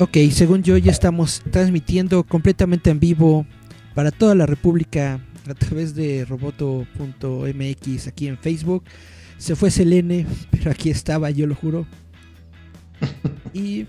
[0.00, 3.44] Ok, según yo ya estamos transmitiendo completamente en vivo
[3.94, 8.82] para toda la República a través de roboto.mx aquí en Facebook.
[9.36, 11.86] Se fue Selene, pero aquí estaba, yo lo juro.
[13.52, 13.86] Y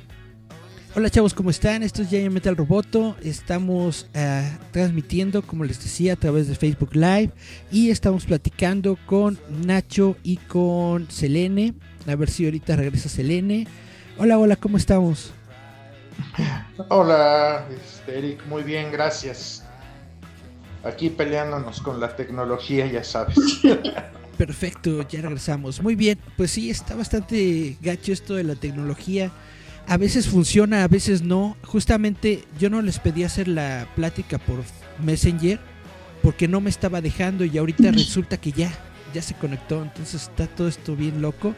[0.95, 1.81] hola chavos, ¿cómo están?
[1.81, 3.15] Esto es Giant Metal Roboto.
[3.23, 7.29] Estamos ah, transmitiendo, como les decía, a través de Facebook Live.
[7.71, 11.73] Y estamos platicando con Nacho y con Selene.
[12.05, 13.65] A ver si ahorita regresa Selene.
[14.17, 15.31] Hola, hola, ¿cómo estamos?
[16.89, 19.63] Hola, este, Eric, muy bien, gracias.
[20.83, 23.37] Aquí peleándonos con la tecnología, ya sabes.
[24.37, 25.81] Perfecto, ya regresamos.
[25.81, 29.31] Muy bien, pues sí, está bastante gacho esto de la tecnología.
[29.87, 31.57] A veces funciona, a veces no.
[31.63, 34.63] Justamente yo no les pedí hacer la plática por
[35.03, 35.59] Messenger
[36.23, 38.71] porque no me estaba dejando y ahorita resulta que ya,
[39.13, 39.83] ya se conectó.
[39.83, 41.53] Entonces está todo esto bien loco.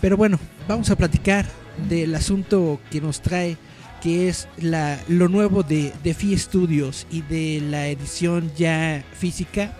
[0.00, 1.46] Pero bueno, vamos a platicar
[1.88, 3.56] del asunto que nos trae
[4.02, 9.72] que es la, lo nuevo de, de Fi Studios y de la edición ya física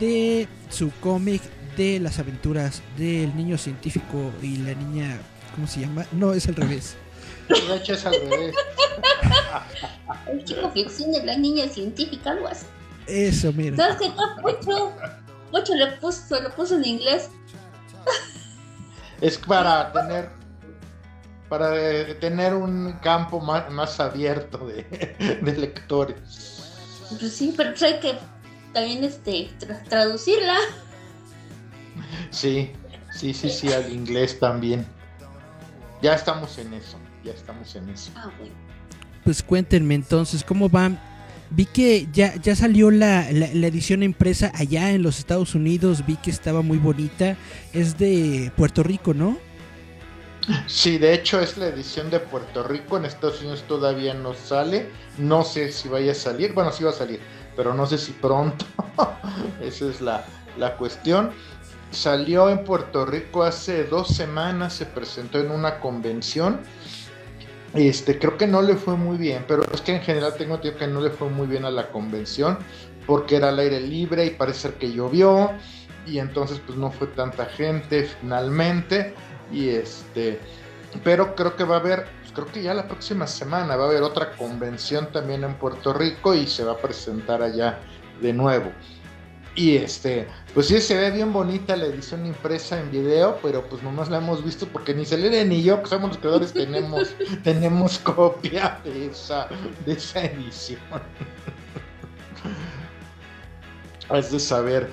[0.00, 1.42] de su cómic
[1.76, 5.18] de las aventuras del niño científico y la niña,
[5.54, 6.04] ¿cómo se llama?
[6.12, 6.96] No, es al revés.
[7.48, 8.54] De hecho es al revés.
[10.26, 12.66] El chico ficción de la niña científica, algo así.
[13.06, 13.76] Eso, mira.
[13.76, 14.10] ¿Sabes qué?
[14.42, 14.92] Mucho,
[15.52, 17.30] mucho le puso, lo puso en inglés.
[19.20, 20.30] Es para tener
[21.48, 21.72] para
[22.20, 24.84] tener un campo más, más abierto de,
[25.42, 26.16] de lectores.
[27.18, 28.18] Pues sí, pero pues hay que
[28.72, 30.56] también este tra- traducirla.
[32.30, 32.70] Sí,
[33.14, 34.86] sí, sí, sí, al inglés también.
[36.02, 38.10] Ya estamos en eso, ya estamos en eso.
[38.14, 38.54] Ah, bueno.
[39.24, 41.00] Pues cuéntenme entonces, ¿cómo van?
[41.50, 46.04] Vi que ya, ya salió la, la, la edición impresa allá en los Estados Unidos,
[46.06, 47.36] vi que estaba muy bonita.
[47.72, 49.38] Es de Puerto Rico, ¿no?
[50.66, 54.88] Sí, de hecho es la edición de Puerto Rico, en Estados Unidos todavía no sale,
[55.18, 57.20] no sé si vaya a salir, bueno, sí va a salir,
[57.56, 58.64] pero no sé si pronto,
[59.60, 60.24] esa es la,
[60.56, 61.32] la cuestión.
[61.90, 66.60] Salió en Puerto Rico hace dos semanas, se presentó en una convención,
[67.74, 70.78] este, creo que no le fue muy bien, pero es que en general tengo entendido
[70.78, 72.58] que no le fue muy bien a la convención,
[73.06, 75.50] porque era al aire libre y parece ser que llovió,
[76.06, 79.14] y entonces pues no fue tanta gente finalmente
[79.52, 80.40] y este
[81.04, 83.88] pero creo que va a haber pues creo que ya la próxima semana va a
[83.88, 87.78] haber otra convención también en Puerto Rico y se va a presentar allá
[88.20, 88.72] de nuevo.
[89.54, 93.82] Y este pues sí se ve bien bonita la edición impresa en video pero pues
[93.82, 97.98] nomás la hemos visto porque ni Selene ni yo que somos los creadores tenemos tenemos
[97.98, 99.48] copia de esa
[99.84, 100.80] de esa edición.
[104.10, 104.90] Es de saber.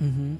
[0.00, 0.36] Ujú.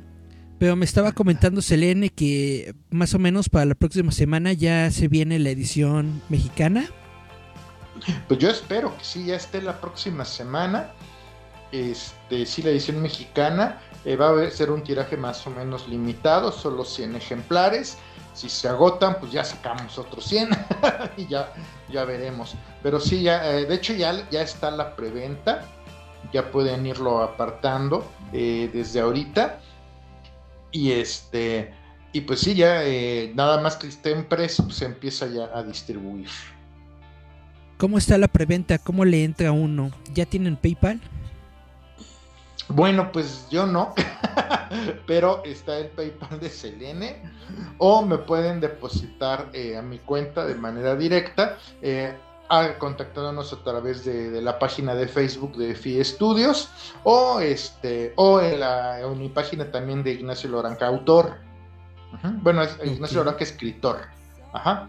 [0.59, 5.09] Pero me estaba comentando Selene que más o menos para la próxima semana ya se
[5.09, 6.89] viene la edición mexicana.
[8.29, 10.93] Pues yo espero que sí, ya esté la próxima semana.
[11.73, 16.53] Este, sí, la edición mexicana eh, va a ser un tiraje más o menos limitado,
[16.53, 17.99] solo 100 ejemplares.
[18.33, 20.51] Si se agotan, pues ya sacamos otros 100
[21.17, 21.53] y ya,
[21.91, 22.55] ya veremos.
[22.83, 25.63] Pero sí, ya, eh, de hecho ya, ya está la preventa.
[26.33, 29.61] Ya pueden irlo apartando eh, desde ahorita.
[30.73, 31.73] Y este,
[32.13, 35.63] y pues sí, ya eh, nada más que esté impreso, pues se empieza ya a
[35.63, 36.29] distribuir.
[37.79, 38.79] ¿Cómo está la preventa?
[38.79, 39.91] ¿Cómo le entra uno?
[40.15, 41.01] ¿Ya tienen PayPal?
[42.69, 43.95] Bueno, pues yo no,
[45.07, 47.23] pero está el PayPal de Selene
[47.79, 52.17] o me pueden depositar eh, a mi cuenta de manera directa, eh,
[52.49, 56.69] a- contactándonos a través de, de la página de Facebook de FI Estudios
[57.05, 61.37] o este o en, la, en mi página también de Ignacio Loranca, autor.
[62.43, 63.19] Bueno, es Ignacio.
[63.19, 63.99] Loranca, escritor.
[64.53, 64.89] Ajá.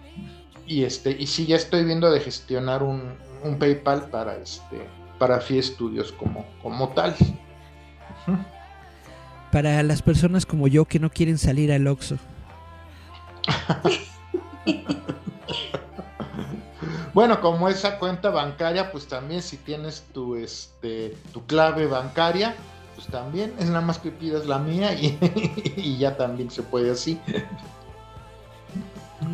[0.66, 4.88] Y este, y sí, ya estoy viendo de gestionar un, un PayPal para este
[5.18, 7.16] para FI Estudios como, como tal.
[9.52, 12.18] Para las personas como yo que no quieren salir al Oxxo.
[17.18, 22.56] Bueno, como esa cuenta bancaria, pues también si tienes tu este tu clave bancaria,
[22.94, 25.18] pues también es nada más que pidas la mía y,
[25.78, 27.20] y ya también se puede así.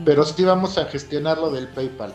[0.06, 2.13] Pero sí vamos a gestionar lo del PayPal.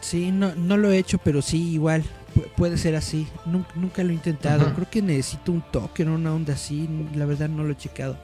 [0.00, 2.02] Sí, no, no lo he hecho, pero sí, igual.
[2.34, 3.28] pu- puede ser así.
[3.46, 4.72] Nunca, nunca lo he intentado.
[4.74, 6.88] Creo que necesito un token, una onda así.
[7.14, 8.16] La verdad no lo he checado.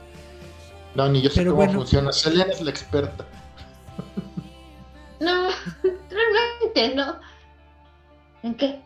[0.94, 1.70] No, ni yo sé Pero cómo bueno.
[1.70, 2.12] funciona.
[2.12, 3.26] Selena es la experta.
[5.20, 5.49] No,
[5.82, 7.17] realmente no.
[8.43, 8.81] ¿En qué?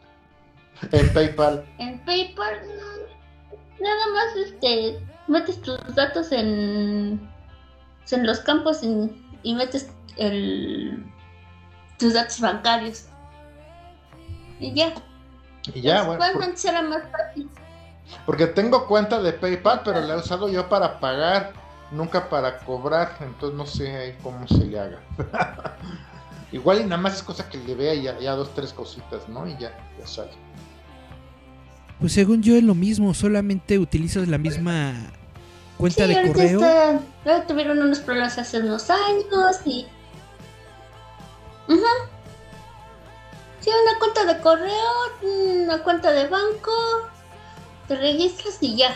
[0.91, 1.65] En PayPal.
[1.79, 3.03] En PayPal no.
[3.81, 7.29] Nada más este metes tus datos en
[8.11, 9.11] en los campos y,
[9.43, 11.05] y metes el
[11.99, 13.07] tus datos bancarios.
[14.61, 14.93] Y ya.
[15.75, 16.19] Y ya, bueno.
[16.19, 17.49] por- Igualmente será más fácil.
[18.27, 21.53] porque tengo cuenta de PayPal, pero la he usado yo para pagar,
[21.91, 23.17] nunca para cobrar.
[23.21, 25.01] Entonces no sé cómo se le haga.
[26.53, 29.47] Igual y nada más es cosa que le vea ya, ya dos, tres cositas, ¿no?
[29.49, 30.31] Y ya, ya sale.
[31.99, 34.95] Pues según yo es lo mismo, solamente utilizas la misma
[35.79, 36.61] cuenta Sí, de correo.
[36.61, 39.87] está- ya tuvieron unos problemas hace unos años y.
[41.69, 41.81] Ujú.
[43.61, 46.73] Sí, una cuenta de correo, una cuenta de banco,
[47.89, 48.95] te registras y ya.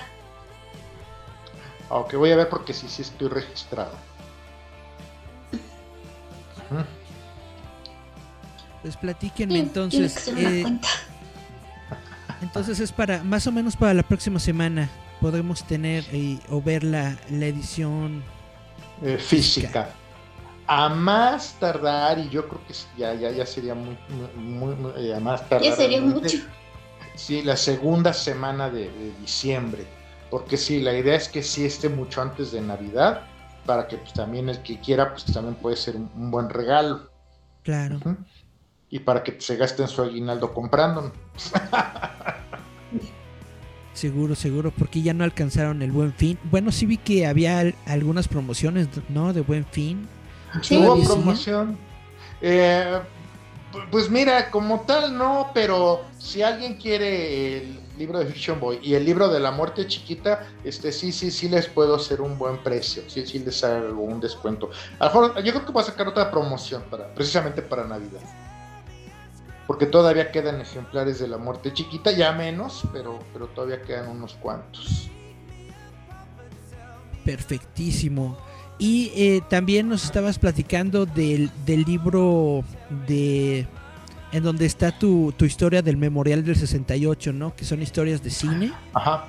[1.89, 3.93] Aunque voy a ver porque sí, sí estoy registrado.
[8.87, 10.29] Pues platíquenme Sí, entonces.
[10.37, 10.65] eh,
[12.41, 14.89] entonces es para, más o menos para la próxima semana.
[15.21, 18.23] Podemos tener eh, o ver la, la edición.
[19.03, 19.89] Eh, física.
[20.69, 23.99] A más tardar, y yo creo que ya, ya, ya sería muy,
[24.37, 25.69] muy, muy- eh, a más tardar.
[25.69, 26.39] Ya sería mucho.
[27.17, 29.85] Sí, la segunda semana de, de diciembre.
[30.31, 33.23] Porque sí, la idea es que sí esté mucho antes de Navidad,
[33.65, 37.11] para que pues, también el que quiera, pues también puede ser un, un buen regalo.
[37.65, 37.97] Claro.
[37.97, 38.17] Ujú.
[38.91, 41.13] Y para que se gaste en su aguinaldo comprando.
[43.93, 46.39] Seguro, seguro, porque ya no alcanzaron el buen fin.
[46.51, 49.33] Bueno, sí vi que había al- algunas promociones, ¿no?
[49.33, 50.07] De buen fin.
[50.63, 50.77] Sí.
[50.77, 51.79] Hubo promoción.
[52.43, 53.01] Eh,
[53.73, 58.79] pu- pues mira, como tal no, pero si alguien quiere el libro de Fiction Boy
[58.83, 62.37] y el libro de la muerte chiquita, este sí, sí, sí les puedo hacer un
[62.37, 64.71] buen precio, sí, sí les hago un descuento.
[64.99, 68.21] A lo mejor, yo creo que voy a sacar otra promoción para, precisamente para Navidad.
[69.67, 74.35] Porque todavía quedan ejemplares de la muerte chiquita, ya menos, pero, pero todavía quedan unos
[74.35, 75.11] cuantos.
[77.25, 78.37] Perfectísimo.
[78.79, 82.63] Y eh, también nos estabas platicando del, del libro
[83.07, 83.67] de...
[84.33, 87.55] En donde está tu, tu historia del Memorial del 68, ¿no?
[87.55, 88.73] Que son historias de cine.
[88.93, 89.27] Ajá.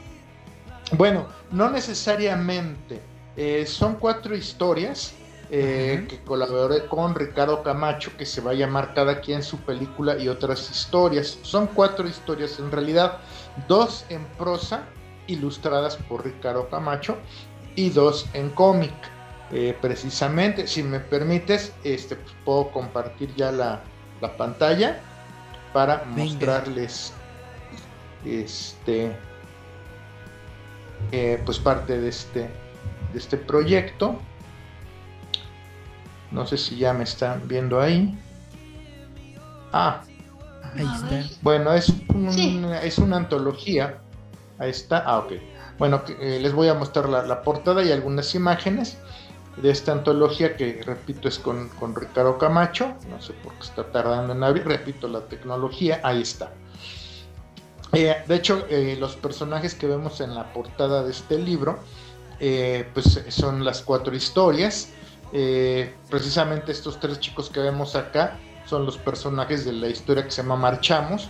[0.92, 3.00] Bueno, no necesariamente.
[3.36, 5.14] Eh, son cuatro historias
[5.50, 10.18] eh, que colaboré con Ricardo Camacho, que se va a llamar cada quien su película
[10.18, 11.38] y otras historias.
[11.42, 13.20] Son cuatro historias en realidad,
[13.68, 14.84] dos en prosa,
[15.28, 17.18] ilustradas por Ricardo Camacho,
[17.76, 18.94] y dos en cómic.
[19.52, 23.82] Eh, precisamente, si me permites, este, pues, puedo compartir ya la,
[24.20, 25.00] la pantalla
[25.72, 26.24] para Venga.
[26.24, 27.14] mostrarles
[28.26, 29.16] este
[31.12, 32.50] eh, pues parte de este
[33.14, 34.20] de este proyecto
[36.32, 38.18] no sé si ya me están viendo ahí.
[39.72, 40.02] Ah.
[40.76, 41.24] Ahí está.
[41.42, 42.62] bueno es un- Sí.
[42.84, 44.00] es una antología.
[44.60, 45.00] Ahí está.
[45.06, 45.34] Ah ok.
[45.80, 48.98] Bueno eh, les voy a mostrar la, la portada y algunas imágenes
[49.58, 52.94] de esta antología que repito es con, con Ricardo Camacho.
[53.10, 54.66] No sé por qué está tardando en abrir.
[54.68, 56.52] Repito la tecnología ahí está.
[57.94, 61.80] Eh, de hecho, eh, los personajes que vemos en la portada de este libro,
[62.40, 64.90] eh, pues son las cuatro historias.
[65.34, 70.32] Eh, precisamente estos tres chicos que vemos acá son los personajes de la historia que
[70.32, 71.30] se llama Marchamos,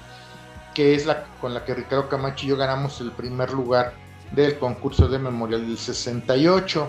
[0.73, 3.93] que es la con la que Ricardo Camacho y yo ganamos el primer lugar
[4.31, 6.87] del concurso de Memorial del 68.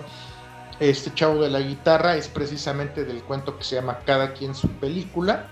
[0.81, 4.69] Este chavo de la guitarra es precisamente del cuento que se llama Cada quien su
[4.69, 5.49] película.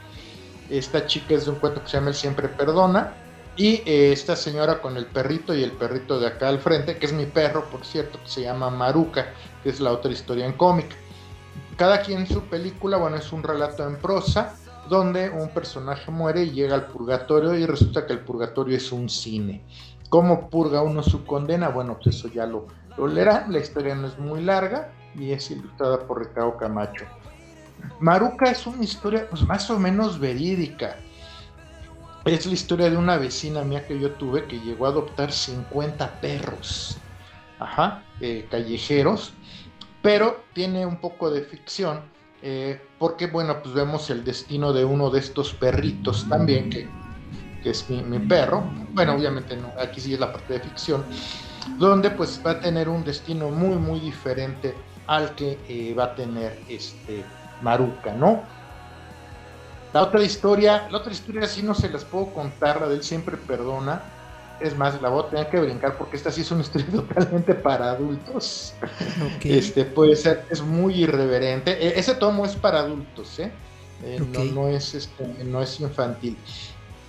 [0.70, 3.14] Esta chica es de un cuento que se llama El siempre perdona.
[3.56, 7.06] Y eh, esta señora con el perrito y el perrito de acá al frente, que
[7.06, 9.32] es mi perro, por cierto, que se llama Maruca,
[9.62, 10.94] que es la otra historia en cómic.
[11.76, 14.56] Cada quien su película, bueno, es un relato en prosa
[14.88, 19.08] donde un personaje muere y llega al purgatorio y resulta que el purgatorio es un
[19.08, 19.62] cine.
[20.08, 21.68] ¿Cómo purga uno su condena?
[21.68, 22.66] Bueno, pues eso ya lo,
[22.96, 23.52] lo leerán.
[23.52, 27.04] La historia no es muy larga y es ilustrada por Ricardo Camacho.
[28.00, 30.96] Maruca es una historia pues, más o menos verídica.
[32.24, 36.20] Es la historia de una vecina mía que yo tuve que llegó a adoptar 50
[36.20, 36.98] perros,
[37.60, 39.32] ajá, eh, callejeros,
[40.06, 42.00] pero tiene un poco de ficción,
[42.40, 46.88] eh, porque bueno, pues vemos el destino de uno de estos perritos también que,
[47.60, 48.62] que es mi, perro.
[48.92, 51.04] Bueno, obviamente no, aquí sí es la parte de ficción,
[51.76, 54.76] donde pues va a tener un destino muy, muy diferente
[55.08, 57.24] al que eh, va a tener este
[57.60, 58.42] Maruca, ¿no?
[59.92, 63.02] La otra historia, la otra historia sí no se las puedo contar, la de él
[63.02, 64.02] siempre perdona.
[64.60, 67.54] Es más, la voy a tener que brincar porque esta sí es una historia totalmente
[67.54, 68.74] para adultos.
[69.42, 71.72] Este puede ser, es muy irreverente.
[71.72, 73.52] E, ese tomo es para adultos, ¿eh?
[74.02, 74.20] eh
[74.54, 76.36] no, es este, no es infantil.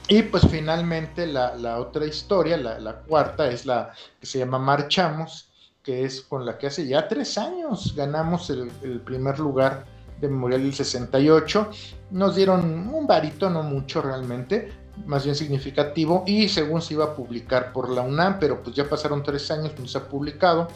[0.10, 5.50] Y pues finalmente la, otra historia, la, cuarta, es la que se llama Marchamos,
[5.84, 8.70] que es con la que hace ya tres años ganamos el,
[9.02, 9.86] primer lugar
[10.22, 11.70] de Memorial del 68.
[12.12, 14.72] Nos dieron un varito, no mucho realmente,
[15.06, 18.88] más bien significativo, y según se iba a publicar por la UNAM, pero pues ya
[18.90, 20.68] pasaron tres años, no se ha publicado.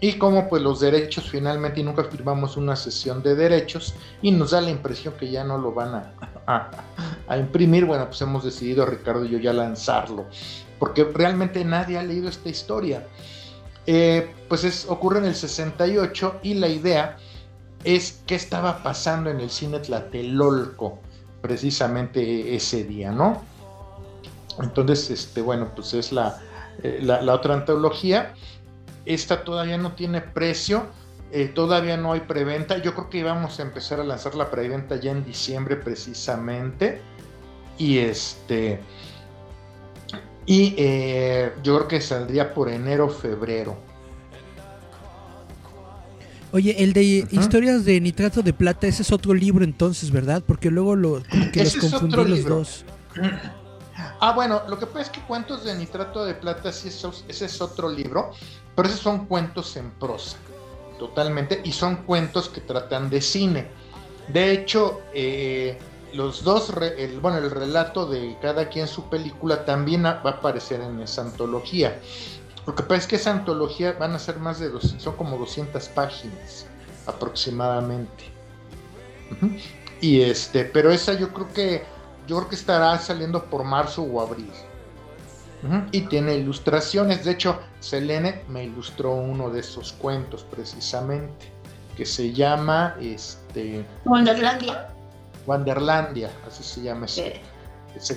[0.00, 4.50] Y como pues los derechos finalmente y nunca firmamos una sesión de derechos y nos
[4.50, 6.70] da la impresión que ya no lo van a,
[7.28, 10.26] a, imprimir, bueno, pues hemos decidido Ricardo y yo ya lanzarlo,
[10.80, 13.06] porque realmente nadie ha leído esta historia.
[13.86, 17.16] Eh, pues es, ocurre en el 68 y la idea
[17.84, 20.98] es qué estaba pasando en el cine Tlatelolco
[21.40, 23.42] precisamente ese día, ¿no?
[24.62, 26.40] Entonces, este, bueno, pues es la,
[26.82, 28.34] eh, la, la otra antología
[29.04, 30.86] esta todavía no tiene precio,
[31.32, 32.78] eh, todavía no hay preventa.
[32.78, 37.00] Yo creo que íbamos a empezar a lanzar la preventa ya en diciembre precisamente.
[37.78, 38.80] Y este.
[40.44, 43.76] Y eh, yo creo que saldría por enero, febrero.
[46.52, 50.42] Oye, el de historias de nitrato de plata, ese es otro libro entonces, ¿verdad?
[50.46, 52.84] Porque luego lo, que los confundí los dos.
[54.24, 57.60] Ah, bueno, lo que pasa es que Cuentos de Nitrato de Plata, sí, ese es
[57.60, 58.30] otro libro,
[58.76, 60.36] pero esos son cuentos en prosa,
[60.96, 63.66] totalmente, y son cuentos que tratan de cine.
[64.28, 65.76] De hecho, eh,
[66.12, 66.72] los dos,
[67.20, 72.00] bueno, el relato de cada quien su película también va a aparecer en esa antología.
[72.64, 75.36] Lo que pasa es que esa antología van a ser más de dos, son como
[75.36, 76.66] 200 páginas
[77.08, 78.30] aproximadamente.
[80.00, 82.01] Y este, pero esa yo creo que
[82.32, 84.50] yo creo que estará saliendo por marzo o abril.
[85.92, 87.24] Y tiene ilustraciones.
[87.26, 91.52] De hecho, Selene me ilustró uno de esos cuentos precisamente.
[91.94, 93.84] Que se llama este.
[94.06, 94.88] Wanderlandia.
[95.46, 97.42] Wanderlandia, así se llama ese,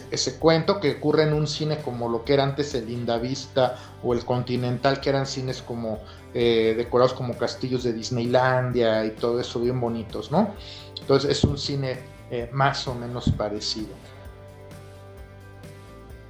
[0.10, 4.14] ese, cuento que ocurre en un cine como lo que era antes el Indavista o
[4.14, 6.00] el Continental, que eran cines como
[6.34, 10.54] eh, decorados como castillos de Disneylandia y todo eso bien bonitos, ¿no?
[11.02, 12.00] Entonces es un cine
[12.32, 14.05] eh, más o menos parecido.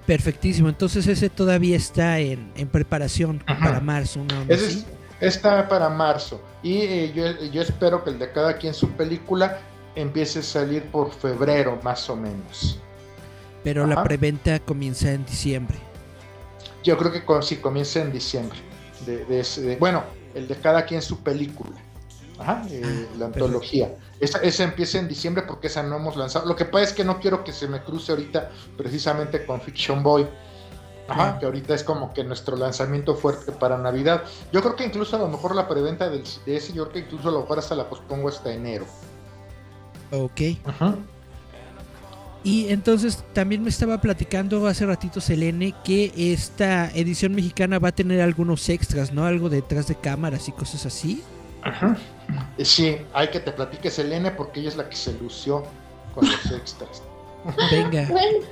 [0.05, 4.21] Perfectísimo, entonces ese todavía está en, preparación para marzo.
[5.19, 9.59] está para marzo y eh, yo, espero que el de cada quien su película
[9.95, 12.79] empiece a salir por febrero más o menos.
[13.63, 15.77] Pero la preventa comienza en diciembre.
[16.83, 18.59] Yo creo que sí, comienza en diciembre.
[19.79, 20.03] bueno,
[20.35, 21.84] el de cada quien su película.
[22.39, 23.95] Ajá, eh, la antología.
[24.19, 26.45] Esa, empieza en diciembre porque esa no hemos lanzado.
[26.45, 30.03] Lo que pasa es que no quiero que se me cruce ahorita precisamente con Fiction
[30.03, 30.27] Boy.
[31.07, 34.23] Ajá, que ahorita es como que nuestro lanzamiento fuerte para Navidad.
[34.51, 37.29] Yo creo que incluso a lo mejor la preventa de ese, yo creo que incluso
[37.29, 38.85] a lo mejor hasta la pospongo hasta enero.
[40.11, 40.41] Ok.
[40.65, 40.95] Ajá.
[42.43, 47.91] Y entonces también me estaba platicando hace ratito Selene que esta edición mexicana va a
[47.91, 49.25] tener algunos extras, ¿no?
[49.25, 51.23] Algo detrás de cámaras y cosas así.
[51.65, 51.97] Ajá.
[52.63, 55.63] Sí, hay que te platique Selene porque ella es la que se lució
[56.13, 57.01] con los extras.
[57.71, 58.07] Venga.
[58.09, 58.45] Bueno,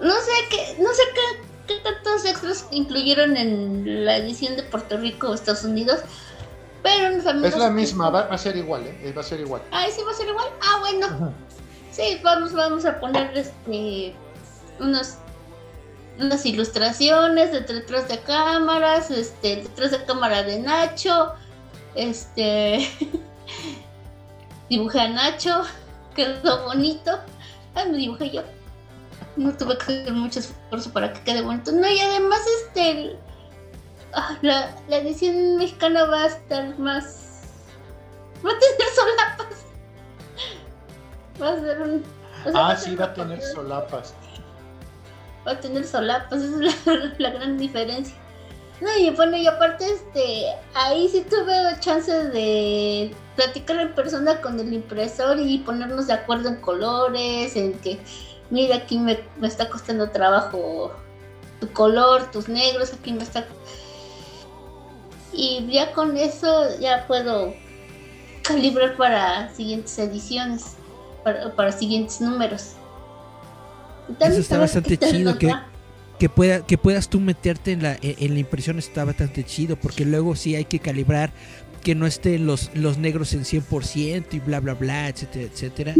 [0.00, 1.02] no sé qué, no sé
[1.66, 6.00] qué, tantos extras incluyeron en la edición de Puerto Rico o Estados Unidos.
[6.82, 7.08] Pero
[7.44, 9.12] Es la misma, va, a ser igual, ¿eh?
[9.14, 9.60] Va a ser igual.
[9.70, 10.48] Ah, sí, va a ser igual.
[10.62, 11.34] Ah, bueno.
[11.90, 14.14] Sí, vamos, vamos a poner este
[14.78, 15.18] unos
[16.18, 21.32] unas ilustraciones detrás de cámaras, este, detrás de cámara de Nacho,
[21.94, 22.88] este.
[24.68, 25.62] dibujé a Nacho,
[26.14, 27.18] quedó bonito.
[27.74, 28.42] Ay, me dibujé yo.
[29.36, 31.72] No tuve que hacer mucho esfuerzo para que quede bonito.
[31.72, 33.16] No, y además, este.
[34.12, 37.42] Ah, la, edición mexicana va a estar más.
[38.44, 39.64] Va a tener solapas.
[41.40, 42.04] Va a ser un.
[42.54, 44.14] ah, sí, va a tener solapas.
[45.46, 48.14] Va a tener solapas, esa es la gran diferencia.
[48.80, 54.58] No, y bueno, y aparte, este, ahí sí tuve chance de platicar en persona con
[54.58, 57.98] el impresor y ponernos de acuerdo en colores, en que,
[58.48, 60.92] mira, aquí me, está costando trabajo
[61.60, 63.46] tu color, tus negros, aquí me está...
[65.32, 67.54] Y ya con eso ya puedo
[68.42, 70.76] calibrar para siguientes ediciones,
[71.22, 72.72] para, para siguientes números.
[74.18, 75.54] Eso está bastante chido que,
[76.20, 80.04] que, pueda, que puedas tú meterte en la, en la impresión está bastante chido porque
[80.04, 81.32] luego sí hay que calibrar
[81.82, 85.94] que no estén los, los negros en 100% y bla bla bla, etcétera, etcétera.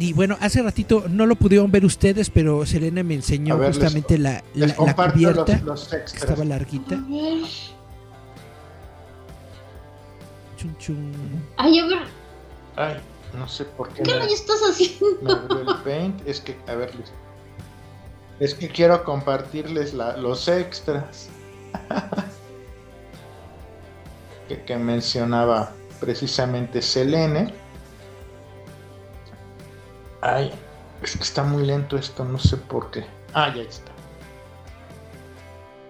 [0.00, 4.42] Y bueno, hace ratito no lo pudieron ver ustedes, pero Selena me enseñó justamente la,
[4.54, 5.62] la, cubierta.
[6.04, 6.96] estaba larguita.
[10.56, 11.12] Chun chun.
[11.56, 11.98] Ay, a ver.
[12.74, 12.94] Ay,
[13.36, 14.02] no sé por qué.
[14.02, 14.26] ¿Qué me...
[14.26, 15.06] estás haciendo?
[15.70, 16.20] el paint.
[16.26, 16.92] Es que, a ver,
[18.40, 21.28] es que quiero compartirles la, los extras
[24.48, 27.52] que, que mencionaba precisamente Selene
[30.20, 30.52] Ay,
[31.02, 33.04] es que está muy lento esto, no sé por qué.
[33.34, 33.92] Ah, ya está.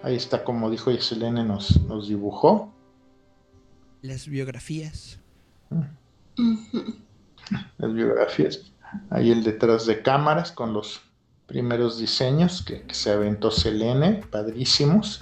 [0.03, 2.71] Ahí está, como dijo Selene, nos, nos dibujó.
[4.01, 5.19] Las biografías.
[7.77, 8.71] Las biografías.
[9.09, 11.01] Ahí el detrás de cámaras con los
[11.49, 15.21] primeros diseños que, se aventó Selene, padrísimos.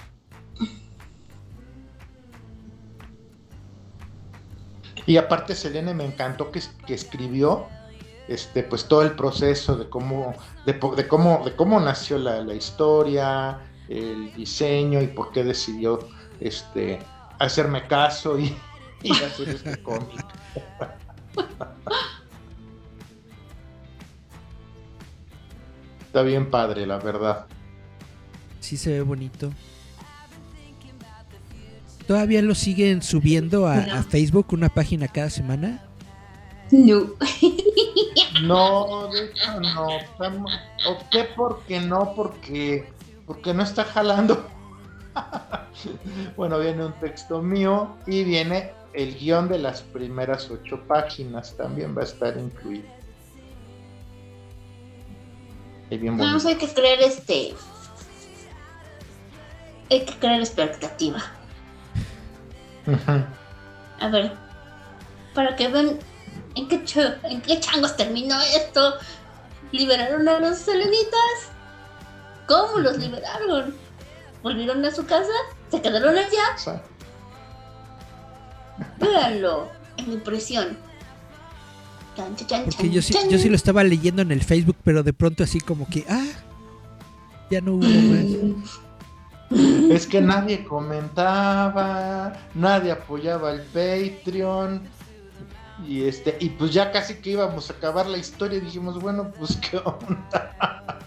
[5.06, 7.66] Y aparte Selene me encantó que, que escribió
[8.28, 10.34] este, pues todo el proceso de cómo,
[10.66, 13.58] de, cómo, de cómo nació la, historia,
[13.88, 16.06] el diseño y por qué decidió
[16.38, 16.98] este,
[17.38, 18.54] hacerme caso y,
[19.24, 20.26] hacer este cómic.
[26.08, 27.44] Está bien padre, la verdad.
[28.60, 29.52] Sí se ve bonito.
[32.06, 35.84] ¿Todavía lo siguen subiendo a Facebook una página cada semana?
[36.70, 37.10] No.
[38.42, 39.86] No, de hecho no.
[40.86, 42.90] Opté porque no, porque,
[43.26, 44.48] porque no está jalando.
[46.36, 51.54] bueno, viene un texto mío y viene el guion de las primeras ocho páginas.
[51.58, 52.97] También va a estar incluido.
[55.90, 57.54] Vamos, hay que crear este.
[59.90, 61.22] Hay que crear expectativa.
[64.00, 64.32] A ver,
[65.34, 65.98] para que vean
[66.58, 66.82] ¿En qué,
[67.22, 68.94] ¿En qué changos terminó esto?
[69.70, 71.52] ¿Liberaron a los selenitas?
[72.48, 73.76] ¿Cómo los liberaron?
[74.42, 75.30] ¿Volvieron a su casa?
[75.70, 76.82] ¿Se quedaron allá?
[78.98, 80.76] Véanlo en impresión.
[82.64, 85.60] Porque yo sí, yo sí lo estaba leyendo en el Facebook, pero de pronto así
[85.60, 86.26] como que, ah,
[87.50, 88.80] ya no hubo más.
[89.90, 94.82] Es que nadie comentaba, nadie apoyaba el Patreon
[95.86, 99.30] y este, y pues ya casi que íbamos a acabar la historia, y dijimos, bueno,
[99.38, 100.98] pues qué onda.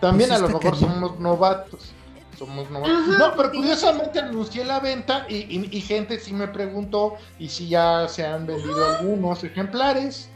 [0.00, 1.92] También pues a lo mejor somos novatos.
[2.40, 8.08] Somos no, pero curiosamente anuncié la venta y, gente sí me preguntó y si ya
[8.08, 10.30] se han vendido algunos ejemplares.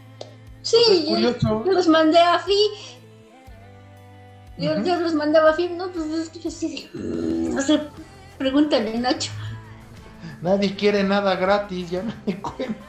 [0.61, 2.53] Sí, yo, los mandé a Fi.
[4.59, 7.81] Yo, los mandaba a Fi, no, pues es que yo sí, no sé,
[8.37, 9.33] pregúntale Nacho.
[10.43, 12.85] Nadie quiere nada gratis, ya me di cuenta.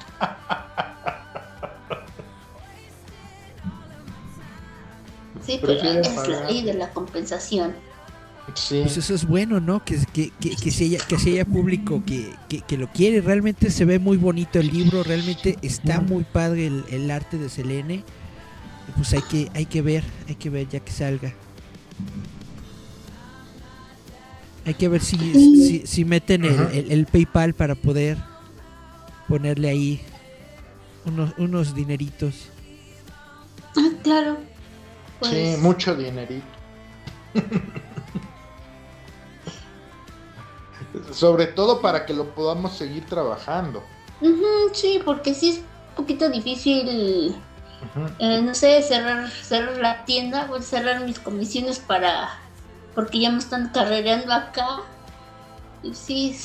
[5.42, 7.95] Sí, pero es la ley de la compensación.
[8.54, 8.82] Sí.
[8.84, 9.84] Pues eso es bueno, ¿no?
[9.84, 12.32] Que, que, que, que se, haya, que se haya público que,
[12.68, 13.20] que, lo quiere.
[13.22, 17.50] Realmente se ve muy bonito el libro, realmente está muy padre el, el arte de
[17.50, 18.04] Selene.
[18.96, 21.34] Pues hay que, hay que ver, hay que ver ya que salga.
[24.66, 28.18] Hay que ver si, si, meten el, PayPal para poder
[29.28, 30.02] ponerle ahí
[31.06, 32.50] unos, unos dineritos.
[33.78, 34.38] Ah, claro.
[35.22, 36.46] Sí, pues mucho dinerito.
[41.12, 43.84] Sobre todo para que lo podamos seguir trabajando.
[44.74, 47.36] sí, porque sí es un poquito difícil,
[48.20, 52.30] eh, no sé, cerrar, cerrar la tienda, o cerrar mis comisiones para
[52.94, 54.82] porque ya me están carrereando acá.
[55.84, 56.38] Y sí,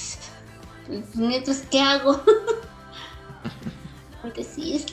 [0.88, 2.20] entonces, ¿qué hago?
[4.22, 4.86] porque sí es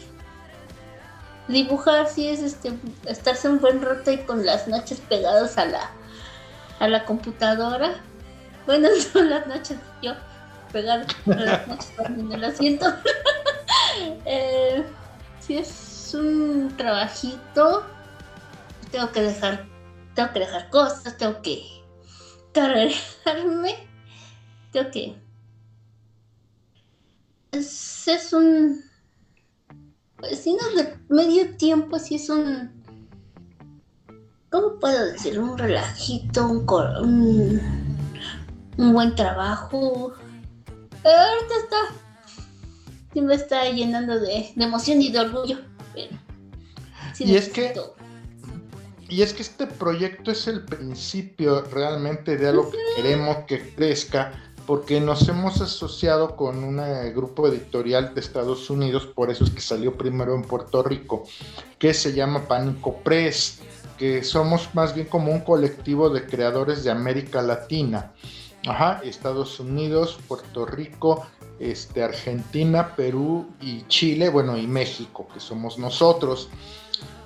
[1.48, 2.74] dibujar sí es este
[3.06, 5.92] estarse un buen rato y con las noches pegados a la
[6.80, 7.96] a la computadora
[8.68, 10.14] bueno son las noches yo
[10.72, 12.86] pegar las noches en el asiento
[14.26, 14.86] eh,
[15.40, 17.84] sí es un trabajito
[18.92, 19.78] tengo que dejar
[20.18, 21.62] tengo que dejar cosas, tengo que
[22.52, 23.88] cargarme,
[24.72, 25.16] tengo que...
[27.52, 28.82] Es, un...
[30.18, 32.84] Pues si no de medio tiempo, si es un...
[34.50, 35.40] ¿Cómo puedo decir?
[35.40, 36.66] Un relajito, un,
[37.04, 37.87] un,
[38.78, 40.14] buen trabajo.
[41.04, 41.78] ahorita está...
[43.14, 45.58] Sí me está llenando de, emoción y de orgullo.
[47.20, 47.74] y es que
[49.10, 54.34] y es que este proyecto es el principio realmente de algo que queremos que crezca
[54.68, 59.52] porque nos hemos asociado con un eh, grupo editorial de Estados Unidos, por eso es
[59.52, 61.24] que salió primero en Puerto Rico,
[61.80, 63.60] que se llama Pánico Press,
[63.98, 68.12] que somos más bien como un colectivo de creadores de América Latina.
[68.68, 71.26] Ajá, Estados Unidos, Puerto Rico,
[71.60, 76.50] este, Argentina, Perú y Chile, bueno, y México, que somos nosotros.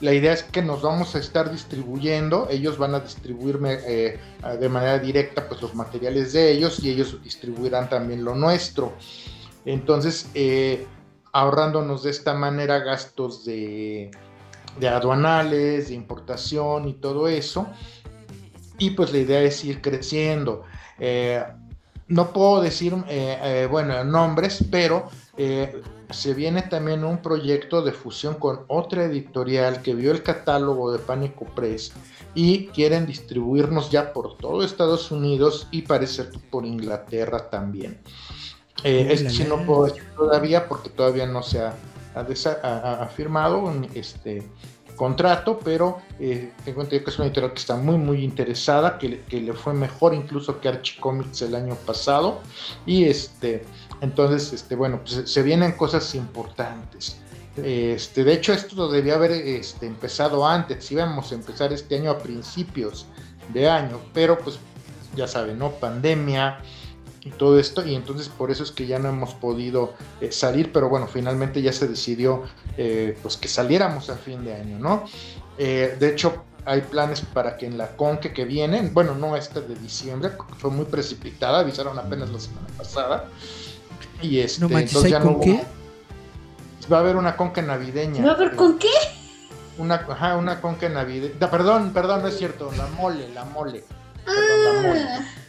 [0.02, 4.20] La idea es que nos vamos a estar distribuyendo, ellos van a distribuirme eh,
[4.60, 8.94] de manera directa pues los materiales de ellos y ellos distribuirán también lo nuestro.
[9.66, 10.86] Entonces, eh,
[11.32, 14.12] ahorrándonos de esta manera gastos de,
[14.88, 17.68] aduanales, de importación y todo eso.
[18.78, 20.64] Y pues la idea es ir creciendo.
[21.04, 21.44] Eh,
[22.08, 22.94] no puedo decir,
[23.70, 25.10] bueno, nombres, pero
[26.12, 31.00] se viene también un proyecto de fusión con otra editorial que vio el catálogo de
[31.00, 31.94] Pánico Press
[32.34, 38.00] y quieren distribuirnos ya por todo Estados Unidos y parece por Inglaterra también.
[38.84, 44.44] Eh, este sí no puedo decir todavía porque todavía no se ha, firmado un este,
[45.02, 49.20] contrato, pero eh, tengo entendido que es una editorial que está muy muy interesada, que,
[49.32, 52.40] le fue mejor incluso que Archie Comics el año pasado
[52.86, 53.66] y este
[54.00, 57.18] entonces, este, bueno, pues se vienen cosas importantes.
[57.58, 62.20] Este, de hecho, esto debía haber este, empezado antes, íbamos a empezar este año a
[62.20, 63.08] principios
[63.52, 64.60] de año, pero pues
[65.16, 65.72] ya saben, ¿no?
[65.72, 66.60] Pandemia
[67.24, 70.72] y todo esto, y entonces por eso es que ya no hemos podido eh, salir,
[70.72, 72.44] pero bueno, finalmente ya se decidió
[72.78, 75.06] eh, pues que saliéramos a fin de año, ¿no?
[75.58, 79.62] Eh, de hecho, hay planes para que en la conque que viene, bueno, no esta
[79.62, 83.30] de diciembre, fue muy precipitada, avisaron apenas la semana pasada,
[84.22, 85.64] y este, no entonces ya no qué?
[86.92, 88.24] Va a haber una conca navideña.
[88.24, 88.90] ¿Va a haber con qué?
[89.78, 91.52] Una, ajá, una conca navideña.
[91.52, 92.72] perdón, perdón, no es cierto.
[92.76, 93.84] La mole, la mole.
[94.26, 95.41] Perdón, la mole.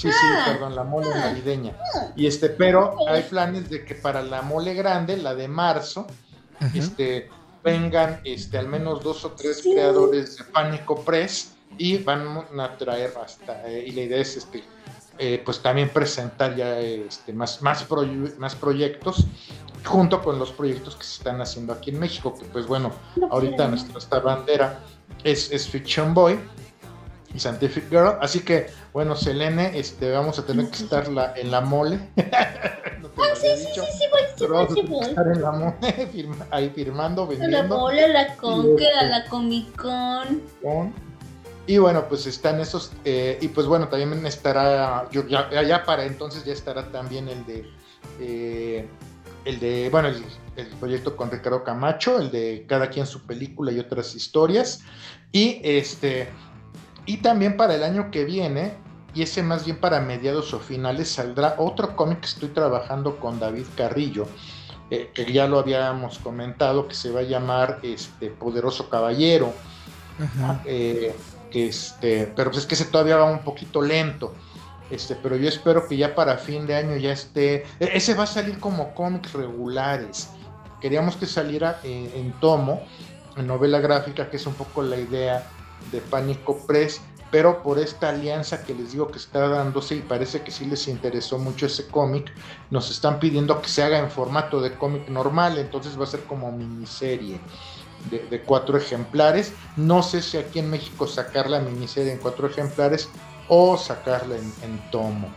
[0.00, 0.44] Sí, sí, ah.
[0.46, 1.76] perdón, la mole navideña.
[2.16, 6.06] Y este, pero hay planes de que para la mole grande, la de marzo,
[6.74, 7.28] este,
[7.62, 13.12] vengan este, al menos dos o tres creadores de Pánico Press y van a traer
[13.22, 14.64] hasta, eh, y la idea es este,
[15.18, 17.86] eh, pues también presentar ya este, más, más,
[18.38, 19.26] más proyectos
[19.84, 22.90] junto con los proyectos que se están haciendo aquí en México, que pues bueno,
[23.30, 24.80] ahorita nuestra bandera
[25.24, 26.38] es, es Fiction Boy
[27.32, 31.50] y Scientific Girl, así que bueno, Selene, este, vamos a tener que estar la, en
[31.50, 31.96] la mole.
[33.00, 35.74] no te ah, sí, sí, sí, sí, voy, sí, vamos a estar en la mole,
[36.50, 37.56] ahí firmando, vendiendo.
[37.56, 40.92] La mole, la Conque, a la Comic Con.
[41.66, 46.44] Y bueno, pues están esos, eh, y pues bueno, también estará, yo, ya, para entonces
[46.44, 47.70] ya estará también el de,
[48.18, 48.88] eh,
[49.44, 53.78] el de, bueno, el, proyecto con Ricardo Camacho, el de cada quien su película y
[53.78, 54.80] otras historias.
[55.32, 56.28] Y este,
[57.06, 58.74] y también para el año que viene,
[59.14, 63.40] y ese más bien para mediados o finales, saldrá otro cómic que estoy trabajando con
[63.40, 64.26] David Carrillo.
[64.92, 69.52] Eh, que ya lo habíamos comentado, que se va a llamar este Poderoso Caballero.
[70.20, 70.60] Ajá
[71.50, 74.32] que este, pero pues es que ese todavía va un poquito lento.
[74.90, 77.66] Este, pero yo espero que ya para fin de año ya esté.
[77.78, 80.30] E, ese va a salir como cómics regulares.
[80.80, 82.80] Queríamos que saliera en, tomo,
[83.36, 85.46] en novela gráfica, que es un poco la idea
[85.92, 90.42] de Pánico Press, pero por esta alianza que les digo que está dándose y parece
[90.42, 92.32] que sí les interesó mucho ese cómic,
[92.70, 96.24] nos están pidiendo que se haga en formato de cómic normal, entonces va a ser
[96.24, 97.40] como miniserie
[98.10, 99.52] de, cuatro ejemplares.
[99.76, 103.08] No sé si aquí en México sacar la miniserie en cuatro ejemplares
[103.48, 105.28] o sacarla en, tomo.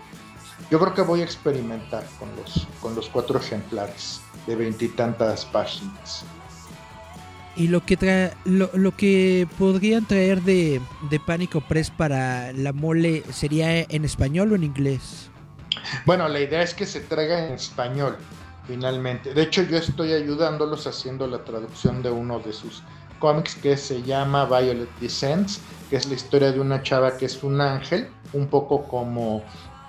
[0.72, 6.26] Yo creo que voy a experimentar con los, con los cuatro ejemplares de veintitantas páginas.
[7.56, 12.74] Y lo que trae, lo, lo, que podrían traer de, de Pánico Press para la
[12.74, 15.30] mole sería en español o en inglés.
[16.06, 18.18] Bueno, la idea es que se traiga en español
[18.68, 19.34] finalmente.
[19.34, 22.84] De hecho, yo estoy ayudándolos haciendo la traducción de uno de sus
[23.20, 27.44] cómics que se llama Violet Descents, que es la historia de una chava que es
[27.44, 29.44] un ángel, un poco como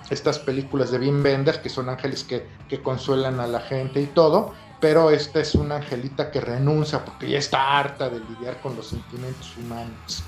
[0.09, 2.45] estas películas de Wim Bender, que son ángeles que,
[2.83, 4.53] consuelan a la gente y todo,
[4.85, 8.85] pero esta es una angelita que renuncia porque ya está harta de lidiar con los
[8.85, 10.23] sentimientos humanos.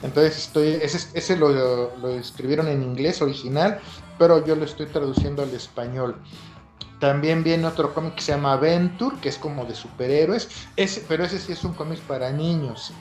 [0.00, 3.80] Entonces estoy, ese, lo, lo escribieron en inglés original,
[4.16, 6.14] pero yo lo estoy traduciendo al español.
[7.00, 11.24] También viene otro cómic que se llama Adventure, que es como de superhéroes, ese, pero
[11.24, 12.92] ese sí es un cómic para niños.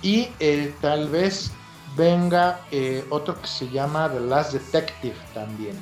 [0.00, 1.52] Y eh, tal vez
[1.94, 5.78] venga eh, otro que se llama The Last Detective también.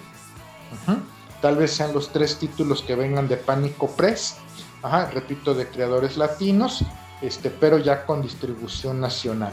[1.41, 4.37] Tal vez sean los tres títulos que vengan de Pánico Press.
[5.13, 6.85] repito, de creadores latinos.
[7.23, 9.53] este, pero ya con distribución nacional.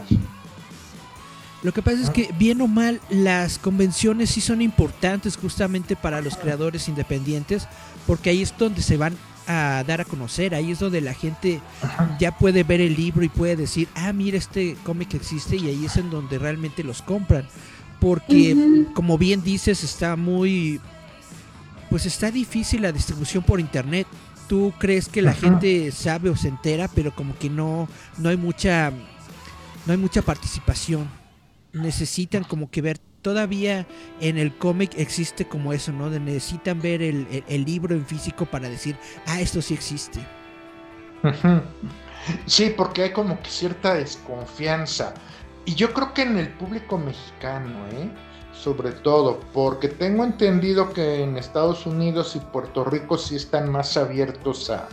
[1.62, 6.20] Lo que pasa es que, bien o mal, las convenciones sí son importantes justamente para
[6.20, 7.66] los creadores independientes,
[8.06, 9.16] porque ahí es donde se van
[9.48, 11.60] a dar a conocer, ahí es donde la gente
[12.20, 15.86] ya puede ver el libro y puede decir, ah, mira, este cómic existe, y ahí
[15.86, 17.48] es en donde realmente los compran.
[17.98, 20.80] Porque, como bien dices, está muy.
[21.90, 24.06] Pues está difícil la distribución por internet.
[24.48, 28.36] Tú crees que la gente sabe o se entera, pero como que no, no hay
[28.36, 28.92] mucha.
[29.86, 31.08] No hay mucha participación
[31.72, 33.86] necesitan como que ver todavía
[34.20, 36.10] en el cómic existe como eso, ¿no?
[36.10, 38.96] De necesitan ver el, libro en físico para decir,
[39.26, 40.20] ah, esto sí existe.
[42.46, 45.14] Sí, porque hay como que cierta desconfianza.
[45.64, 48.10] Y yo creo que en el público mexicano, ¿eh?
[48.58, 53.96] Sobre todo, porque tengo entendido que en Estados Unidos y Puerto Rico sí están más
[53.96, 54.88] abiertos a,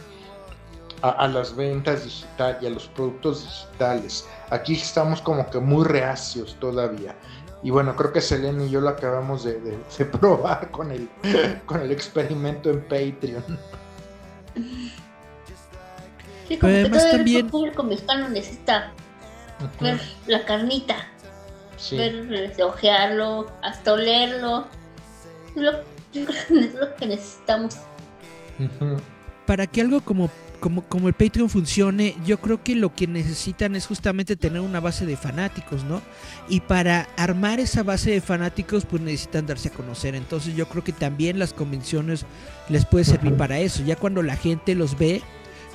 [1.02, 4.28] a, las ventas digitales y a los productos digitales.
[4.50, 7.16] Aquí estamos como que muy reacios todavía.
[7.64, 9.58] Y bueno, creo que Selene y yo lo acabamos de,
[10.20, 11.10] probar con el,
[11.66, 13.44] con el experimento en Patreon.
[16.48, 18.92] Sí, como que todo el público mexicano necesita
[19.82, 21.08] ver la carnita,
[21.92, 24.68] ver, ojearlo, hasta olerlo.
[25.56, 25.72] Es lo,
[26.14, 27.78] es lo que necesitamos.
[29.46, 33.76] Para que algo como como, como el Patreon funcione, yo creo que lo que necesitan
[33.76, 36.02] es justamente tener una base de fanáticos, ¿no?
[36.50, 40.16] Y para armar esa base de fanáticos, pues necesitan darse a conocer.
[40.16, 42.26] Entonces yo creo que también las convenciones
[42.70, 43.84] les puede servir para eso.
[43.84, 45.22] Ya cuando la gente los ve,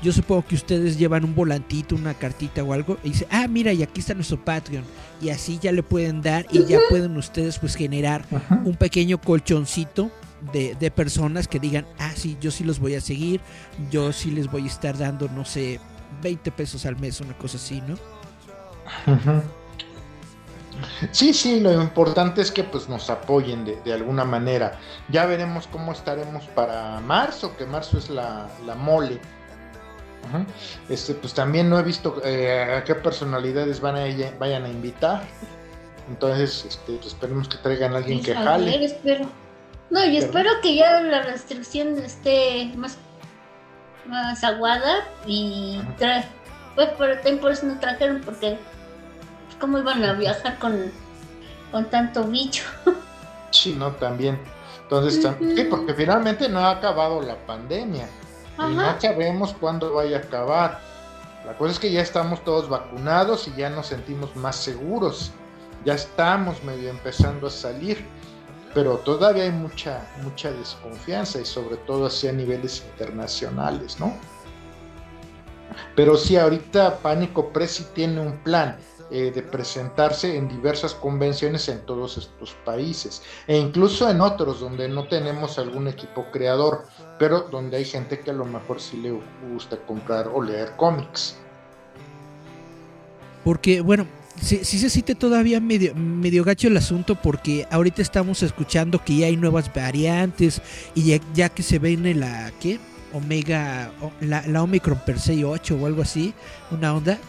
[0.03, 3.73] yo supongo que ustedes llevan un volantito, una cartita o algo, y dice, ah, mira,
[3.73, 4.85] y aquí está nuestro Patreon.
[5.21, 8.25] Y así ya le pueden dar y ya pueden ustedes pues generar
[8.65, 10.11] un pequeño colchoncito
[10.53, 13.41] de, personas que digan, ah, sí, yo sí los voy a seguir,
[13.91, 15.79] yo sí les voy a estar dando, no sé,
[16.23, 17.97] 20 pesos al mes, una cosa así, ¿no?
[21.11, 24.79] Sí, sí, lo importante es que pues nos apoyen de, alguna manera.
[25.09, 29.21] Ya veremos cómo estaremos para marzo, que marzo es la, mole.
[30.89, 34.05] Este, pues también no he visto eh, a qué personalidades van a,
[34.39, 35.23] vayan a invitar.
[36.09, 38.85] Entonces, este, pues, esperemos que traigan a alguien que jale.
[38.85, 39.29] espero.
[39.91, 42.97] No, y espero que ya la restricción esté más,
[44.07, 46.25] más aguada y trae,
[46.77, 48.57] pues por, por eso no trajeron porque
[49.61, 50.93] cómo iban a viajar con,
[51.73, 52.65] con tanto bicho.
[53.51, 54.39] Sí, no, también.
[54.83, 58.09] Entonces, sí, porque finalmente no ha acabado la pandemia
[58.69, 60.81] y no sabemos cuándo vaya a acabar.
[61.47, 65.33] La cosa es que ya estamos todos vacunados y ya nos sentimos más seguros.
[65.85, 68.05] Ya estamos medio empezando a salir
[68.75, 74.15] pero todavía hay mucha, mucha desconfianza y sobre todo hacia niveles internacionales, ¿no?
[75.97, 78.79] Pero sí, ahorita Pánico Press tiene un plan
[79.11, 84.89] eh, de presentarse en diversas convenciones en todos estos países e incluso en otros donde
[84.89, 86.87] no tenemos algún equipo creador,
[87.21, 89.13] pero donde hay gente que a lo mejor sí le
[89.53, 91.37] gusta comprar o leer cómics.
[93.45, 94.07] Porque, bueno,
[94.41, 99.17] sí, sí, se siente todavía medio, medio gacho el asunto porque ahorita estamos escuchando que
[99.17, 100.63] ya hay nuevas variantes
[100.95, 102.81] y ya, que se viene la, ¿qué?
[103.13, 106.33] Omega, la, la Omicron per se 8 o algo así,
[106.71, 107.19] una onda.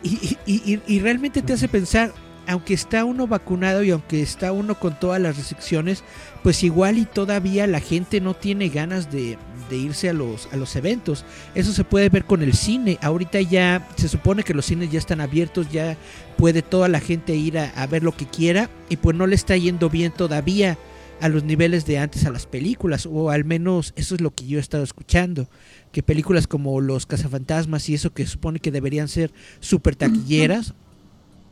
[0.00, 2.12] Y, y, y, realmente te hace pensar,
[2.48, 6.02] aunque está uno vacunado y aunque está uno con todas las restricciones,
[6.42, 9.36] pues igual y todavía la gente no tiene ganas de,
[9.70, 11.26] irse a los, a los eventos.
[11.54, 12.98] Eso se puede ver con el cine.
[13.02, 15.98] Ahorita ya se supone que los cines ya están abiertos, ya
[16.38, 19.54] puede toda la gente ir a, ver lo que quiera y pues no le está
[19.54, 20.78] yendo bien todavía
[21.20, 24.46] a los niveles de antes a las películas, o al menos eso es lo que
[24.46, 25.50] yo he estado escuchando,
[25.92, 30.74] que películas como Los Cazafantasmas y eso que supone que deberían ser super taquilleras,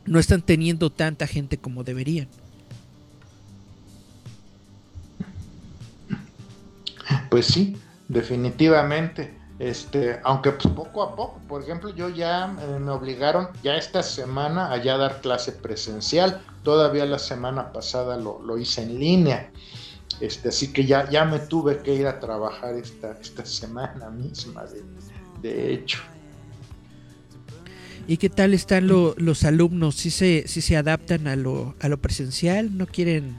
[0.07, 2.27] no están teniendo tanta gente como deberían.
[7.29, 9.37] Pues sí, definitivamente.
[9.59, 14.03] Este, aunque pues poco a poco, por ejemplo, yo ya eh, me obligaron ya esta
[14.03, 16.41] semana a ya dar clase presencial.
[16.63, 19.51] Todavía la semana pasada lo, hice en línea.
[20.19, 24.63] Este, así que ya, ya me tuve que ir a trabajar esta, esta semana misma,
[25.41, 25.99] de, hecho.
[28.07, 29.95] ¿Y qué tal están los alumnos?
[29.95, 32.77] ¿Si se, si se adaptan a lo, a lo presencial?
[32.77, 33.37] ¿No quieren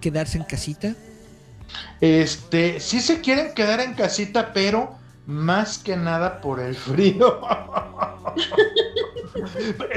[0.00, 0.94] quedarse en casita?
[2.00, 7.40] Este, sí se quieren quedar en casita, pero más que nada por el frío.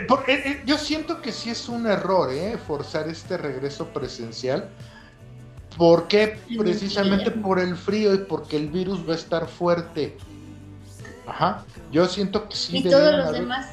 [0.08, 2.58] Porque, eh, eh, yo siento que sí es un error, ¿eh?
[2.68, 4.70] Forzar este regreso presencial.
[5.78, 10.18] porque Precisamente por el frío y porque el virus va a estar fuerte.
[11.32, 11.64] Ajá.
[11.92, 12.80] Yo siento que sí.
[12.80, 13.68] Y todos los demás.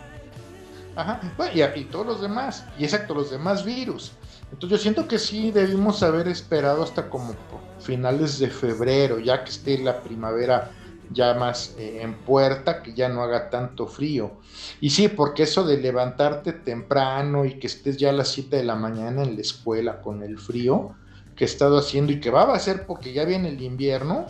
[0.94, 1.21] Ajá.
[1.37, 2.64] Bueno, y, y, todos los demás.
[2.79, 4.12] Y exacto, los demás virus.
[4.53, 7.35] Entonces yo siento que sí debimos haber esperado hasta como
[7.81, 10.71] finales de febrero, ya que esté la primavera
[11.11, 14.33] ya más eh, en puerta, que ya no haga tanto frío.
[14.81, 18.64] Y sí, porque eso de levantarte temprano y que estés ya a las 7 de
[18.64, 20.94] la mañana en la escuela con el frío
[21.35, 24.27] que he estado haciendo y que va a ser porque ya viene el invierno,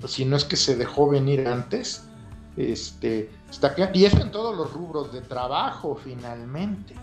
[0.00, 2.04] pues si no es que se dejó venir antes,
[2.56, 6.94] este, está y eso en todos los rubros de trabajo finalmente.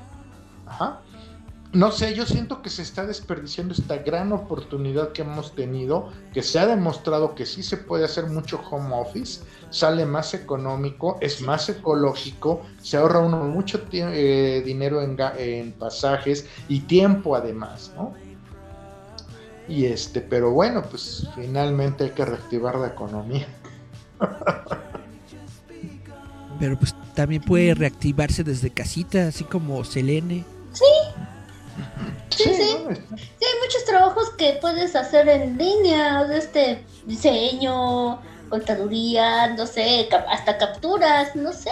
[0.66, 1.02] Ajá
[1.74, 6.44] no sé, yo siento que se está desperdiciando esta gran oportunidad que hemos tenido, que
[6.44, 11.42] se ha demostrado que sí se puede hacer mucho home office, sale más económico, es
[11.42, 18.14] más ecológico, se ahorra uno mucho eh, dinero en, en, pasajes y tiempo además, ¿no?
[19.70, 23.48] Y este, pero bueno, pues finalmente hay que reactivar la economía.
[26.62, 30.46] pero pues también puede reactivarse desde casita, así como Selene.
[30.72, 30.86] Sí,
[32.30, 32.54] Sí, sí.
[32.54, 40.08] Sí, hay muchos trabajos que puedes hacer en línea, de este diseño, contaduría, no sé,
[40.30, 41.72] hasta capturas, no sé.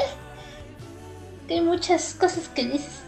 [1.48, 3.04] hay muchas cosas que dices.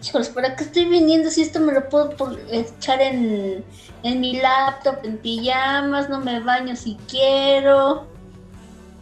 [0.00, 2.14] Chicos, ¿para qué estoy viniendo si esto me lo puedo
[2.50, 3.64] echar en,
[4.04, 8.06] en mi laptop, en pijamas, no me baño si quiero?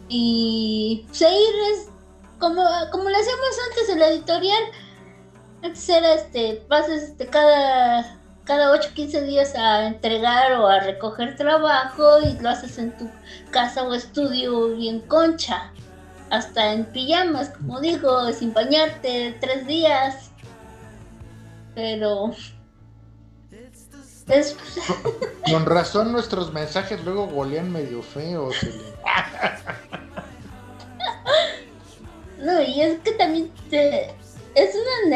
[0.09, 1.90] Y seguir es
[2.41, 4.63] como, como lo hacíamos antes en la editorial
[5.63, 11.35] antes era este, pases este, cada, cada 8 15 días a entregar o a recoger
[11.35, 13.09] trabajo y lo haces en tu
[13.51, 15.71] casa o estudio bien concha.
[16.31, 20.31] Hasta en pijamas, como digo, sin bañarte tres días.
[21.75, 22.31] Pero
[24.29, 24.55] es...
[25.49, 28.55] Con razón nuestros mensajes luego golean medio feos.
[32.51, 34.13] no, y es que también te,
[34.55, 35.15] es una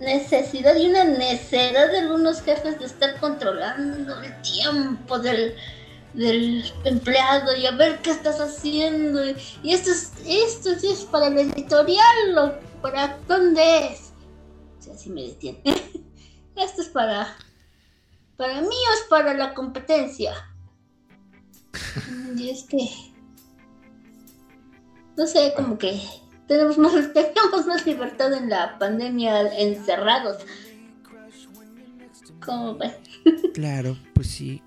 [0.00, 5.54] necesidad y una necedad de algunos jefes de estar controlando el tiempo del,
[6.84, 9.22] empleado y a ver qué estás haciendo.
[9.62, 14.12] Y esto es, esto sí es para el editorial o para dónde es.
[14.78, 15.60] O sea, si me detiene.
[16.56, 17.36] esto es para,
[18.36, 20.34] para mí o es para la competencia.
[22.36, 22.86] Y es que,
[25.16, 25.98] no sé, como que
[26.46, 30.38] tenemos más, tenemos más libertad en la pandemia encerrados.
[32.44, 32.92] ¿Cómo ves?
[33.54, 34.62] Claro, pues sí.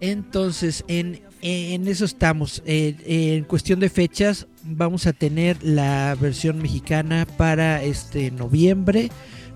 [0.00, 2.62] Entonces, en, en eso estamos.
[2.66, 9.10] en cuestión de fechas, vamos a tener la versión mexicana para este noviembre.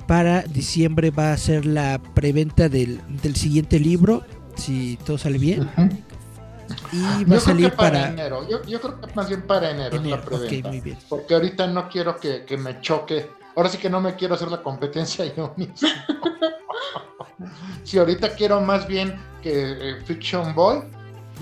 [0.07, 4.25] Para diciembre va a ser la preventa del, del siguiente libro,
[4.57, 5.69] si todo sale bien.
[6.93, 8.47] Y va a salir para, enero.
[8.49, 10.99] Yo, creo que más bien para enero, es la preventa.
[11.09, 13.31] Porque ahorita no quiero que, me choque.
[13.57, 15.89] Ahora sí que no me quiero hacer la competencia yo mismo.
[17.85, 20.83] sí, ahorita quiero más bien que eh, Fiction Boy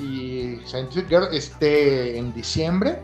[0.01, 3.03] y Scientific Girl esté en diciembre.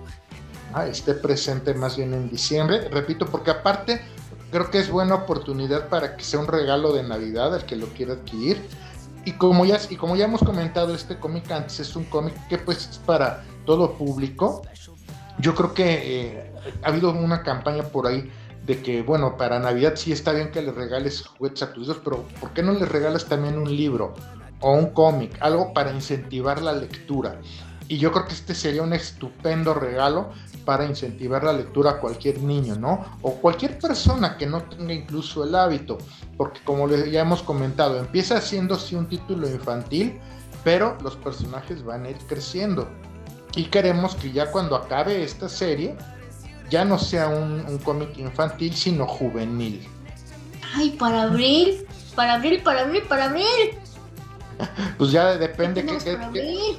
[0.75, 2.89] Ah, esté presente más bien en diciembre.
[2.91, 4.03] Repito, porque aparte
[4.51, 7.87] creo que es buena oportunidad para que sea un regalo de Navidad al que lo
[7.89, 8.61] quiera adquirir
[9.27, 12.59] y como ya, y como ya hemos comentado, este cómic antes es un cómic que
[12.59, 14.62] pues es para todo público.
[15.41, 16.53] Yo creo que eh,
[16.85, 18.31] ha habido una campaña por ahí
[18.65, 22.01] de que, bueno, para Navidad sí está bien que le regales juguetes a tus hijos,
[22.05, 24.15] pero ¿por qué no les regalas también un libro
[24.61, 25.37] o un cómic?
[25.41, 27.41] Algo para incentivar la lectura.
[27.88, 30.31] Y yo creo que este sería un estupendo regalo
[30.64, 33.05] para incentivar la lectura a cualquier niño, ¿no?
[33.22, 35.99] O cualquier persona que no tenga incluso el hábito,
[36.37, 40.18] porque como ya hemos comentado, empieza siendo sí un título infantil,
[40.64, 42.88] pero los personajes van a ir creciendo.
[43.55, 45.96] Y queremos que ya cuando acabe esta serie,
[46.68, 49.87] ya no sea un, cómic infantil, sino juvenil.
[50.75, 53.79] Ay, para abril, para abril, para abril, para abril.
[54.99, 56.79] pues ya depende que,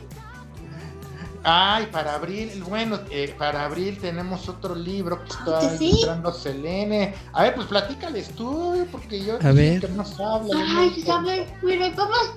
[1.50, 7.16] Ay, para abril, bueno, eh, para abril tenemos otro libro que está entrando Selene.
[7.32, 9.80] A ver, pues platícales tú, porque yo a ver.
[9.80, 10.54] que no habla.
[10.78, 12.34] Ay, a ver, mire, vamos.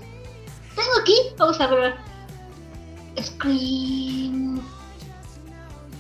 [0.77, 1.95] Tengo aquí, vamos a ver.
[3.21, 4.63] Screen.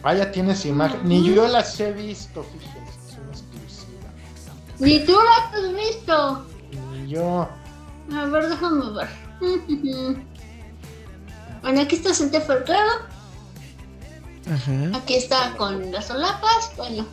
[0.04, 1.00] Ah, ya tienes imagen.
[1.02, 4.78] Ni yo las he visto, fíjense, son exclusivas.
[4.78, 6.46] Ni tú las has visto.
[6.92, 7.48] Ni yo.
[8.14, 10.20] A ver, déjame ver.
[11.62, 12.90] Bueno, aquí está Centefer claro.
[14.46, 14.96] Ajá.
[14.96, 16.72] Aquí está con las solapas.
[16.76, 17.06] Bueno.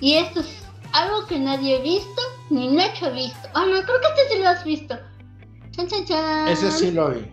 [0.00, 0.46] Y esto es
[0.92, 3.48] algo que nadie ha visto, ni Nacho ha visto.
[3.54, 4.98] Ah, no, creo que este sí lo has visto.
[5.72, 6.48] Chan, chan, chan.
[6.48, 7.30] Ese sí lo vi.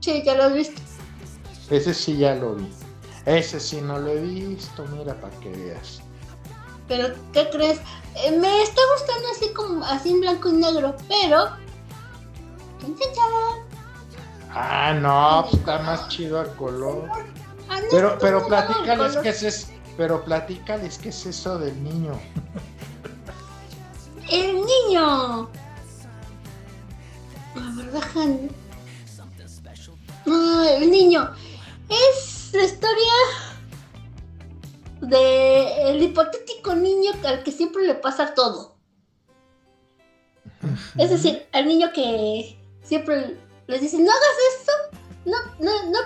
[0.00, 0.80] Sí, ya lo has visto.
[1.70, 2.68] Ese sí ya lo vi.
[3.26, 6.00] Ese sí no lo he visto, mira, para que veas.
[6.86, 7.78] Pero, ¿qué crees?
[8.14, 11.50] Eh, me está gustando así como así en blanco y negro, pero.
[14.50, 17.08] Ah, no, pues está más chido al color.
[17.90, 19.68] Pero, pero platícales qué es eso.
[19.96, 22.18] Pero platícales qué es eso del niño.
[24.30, 25.50] El niño.
[27.56, 27.90] A ver,
[30.82, 31.30] el niño.
[31.88, 33.12] Es la historia
[35.00, 38.76] de el hipotético niño al que siempre le pasa todo.
[40.96, 42.57] Es decir, al niño que
[42.88, 43.36] siempre
[43.66, 44.72] les dice, no hagas esto,
[45.26, 45.98] no, no, no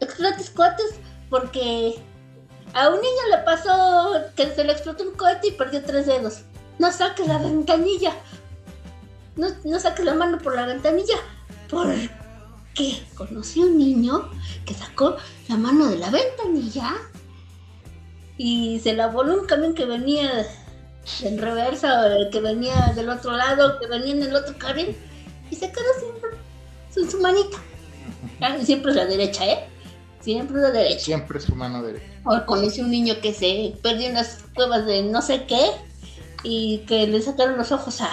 [0.00, 0.96] explotes cohetes
[1.30, 1.94] porque
[2.74, 6.42] a un niño le pasó que se le explotó un cohete y perdió tres dedos.
[6.78, 8.12] No saques la ventanilla.
[9.36, 11.16] No, no saques la mano por la ventanilla.
[11.70, 12.10] Porque
[13.14, 14.30] conocí a un niño
[14.66, 15.16] que sacó
[15.48, 16.92] la mano de la ventanilla
[18.36, 20.46] y se la voló un camión que venía
[21.22, 24.96] en reversa, que venía del otro lado, que venía en el otro carril,
[25.50, 26.30] y se quedó siempre
[26.90, 27.58] sin su manita.
[28.40, 29.68] Ah, siempre es la derecha, ¿eh?
[30.20, 31.04] Siempre es la derecha.
[31.04, 32.06] Siempre es su mano derecha.
[32.24, 35.62] O conocí un niño que se perdió en las cuevas de no sé qué
[36.42, 38.10] y que le sacaron los ojos a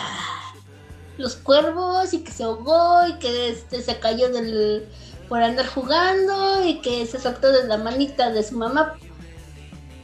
[1.18, 4.88] los cuervos y que se ahogó y que este, se cayó del
[5.30, 8.96] por andar jugando y que se saltó de la manita de su mamá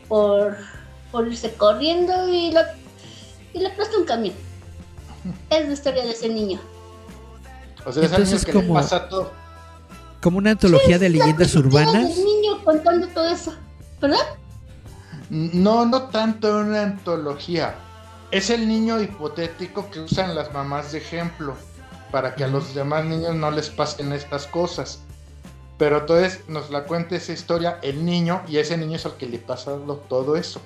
[0.07, 0.55] por,
[1.11, 2.61] por irse corriendo y, lo,
[3.53, 4.36] y le aplastó un camión.
[5.49, 6.61] Es la historia de ese niño.
[7.88, 9.31] O sea, Entonces, que como, pasa todo.
[10.21, 12.17] Como una antología de leyendas urbanas.
[12.17, 13.53] El niño contando todo eso,
[14.01, 14.17] ¿verdad?
[15.29, 17.75] No, no tanto una antología.
[18.29, 21.55] Es el niño hipotético que usan las mamás de ejemplo
[22.11, 24.99] para que a los demás niños no les pasen estas cosas.
[25.77, 29.27] Pero entonces nos la cuenta esa historia el niño y ese niño es al que
[29.27, 29.77] le pasa
[30.09, 30.59] todo eso.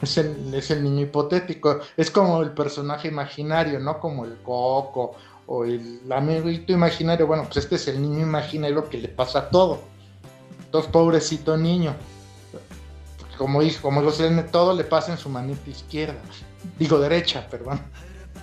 [0.00, 1.80] Es el, es el niño hipotético.
[1.96, 3.98] Es como el personaje imaginario, ¿no?
[3.98, 5.16] Como el coco
[5.48, 7.26] o el amiguito imaginario.
[7.26, 9.82] Bueno, pues este es el niño imaginario que le pasa todo.
[10.66, 11.96] Entonces, pobrecito niño.
[13.38, 16.20] Como dijo, como lo todo le pasa en su manita izquierda.
[16.78, 17.80] Digo derecha, perdón.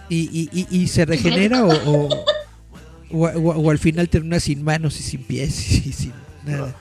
[0.09, 2.09] ¿Y, y, y, se regenera o,
[3.11, 6.13] o, al final termina sin manos y sin pies y sin
[6.45, 6.75] nada.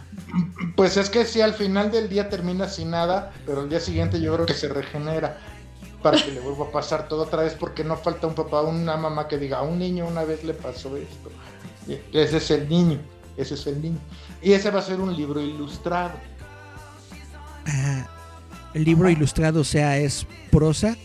[0.76, 4.20] Pues es que sí, al final del día termina sin nada, pero el día siguiente
[4.20, 5.38] yo creo que se regenera
[6.02, 8.68] para que le vuelva a pasar todo otra vez porque no falta un papá o
[8.68, 11.30] una mamá que diga, a un niño una vez le pasó esto.
[12.12, 13.00] ese es el niño,
[13.36, 13.98] ese es el niño.
[14.42, 16.12] Y ese va a ser un libro ilustrado.
[17.66, 18.06] Ah,
[18.74, 20.96] el libro ilustrado, o sea, es prosa.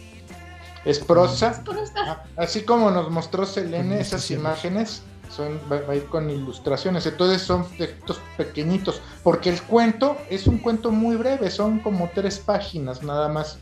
[0.86, 1.64] Es prosa.
[1.96, 7.06] Ah, así como nos mostró Selene esas imágenes, son, va, a ir con ilustraciones.
[7.06, 12.40] Entonces son textos pequeñitos, porque el cuento es un cuento muy breve, son como tres
[12.40, 13.60] páginas nada más.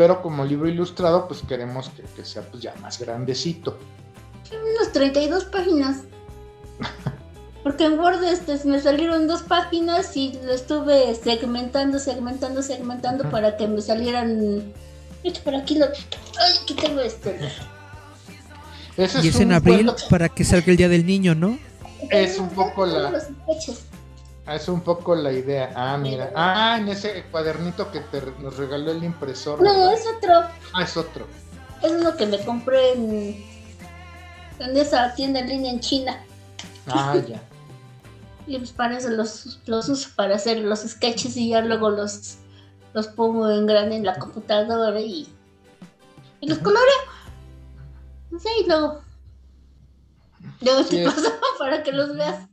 [0.00, 3.76] Pero como libro ilustrado, pues queremos que, sea pues ya más grandecito.
[4.50, 6.04] Unas 32 páginas.
[7.62, 13.58] Porque en Word este, me salieron dos páginas y lo estuve segmentando, segmentando, segmentando para
[13.58, 14.72] que me salieran.
[15.22, 15.84] Hecho por aquí lo.
[15.84, 17.38] Ay, aquí tengo este
[18.96, 21.58] y es, en abril para que salga el día del niño, ¿no?
[22.08, 23.12] Es un poco la.
[24.46, 25.72] Es un poco la idea.
[25.76, 26.32] Ah, mira.
[26.34, 29.62] Ah, en ese cuadernito que te, nos regaló el impresor.
[29.62, 30.42] No, es otro.
[30.72, 31.26] Ah, es otro.
[31.82, 33.44] Es uno que me compré en,
[34.58, 36.24] en esa tienda en línea en China.
[36.86, 37.40] Ah, ya.
[38.46, 42.38] y pues para eso los, los uso para hacer los sketches y ya luego los,
[42.94, 45.28] los pongo en grande en la computadora y,
[46.40, 46.82] y los coloreo.
[48.38, 49.02] Sí, luego.
[50.60, 52.49] Luego te paso para que los veas.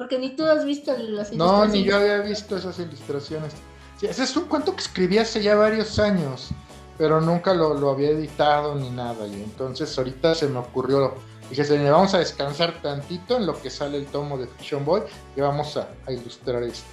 [0.00, 1.36] Porque ni tú has visto las ilustraciones.
[1.36, 3.52] No, ni yo había visto esas ilustraciones.
[3.98, 6.48] Sí, ese es un cuento que escribí hace ya varios años,
[6.96, 9.26] pero nunca lo, había editado ni nada.
[9.26, 11.16] Y entonces ahorita se me ocurrió,
[11.50, 15.02] dije, vamos a descansar tantito en lo que sale el tomo de Fiction Boy
[15.36, 16.88] y vamos a, a ilustrar esto.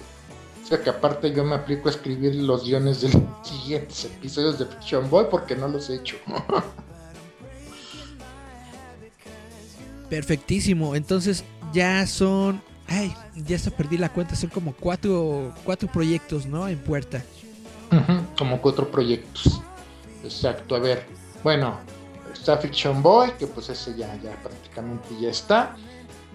[0.62, 4.58] O sea que aparte yo me aplico a escribir los guiones de los siguientes episodios
[4.58, 6.16] de Fiction Boy porque no los he hecho.
[10.10, 10.94] Perfectísimo.
[10.94, 11.42] Entonces
[11.72, 12.68] ya son.
[12.88, 14.34] Ay, ya se perdí la cuenta.
[14.34, 16.66] Son como cuatro, cuatro proyectos, ¿no?
[16.68, 17.22] En puerta.
[18.36, 19.60] como cuatro proyectos.
[20.24, 20.74] Exacto.
[20.74, 21.06] A ver.
[21.44, 21.78] Bueno,
[22.32, 25.76] está Fiction Boy, que pues ese ya, ya prácticamente ya está.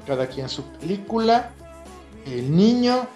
[0.06, 1.51] Cada quien su película.
[2.26, 3.08] El niño.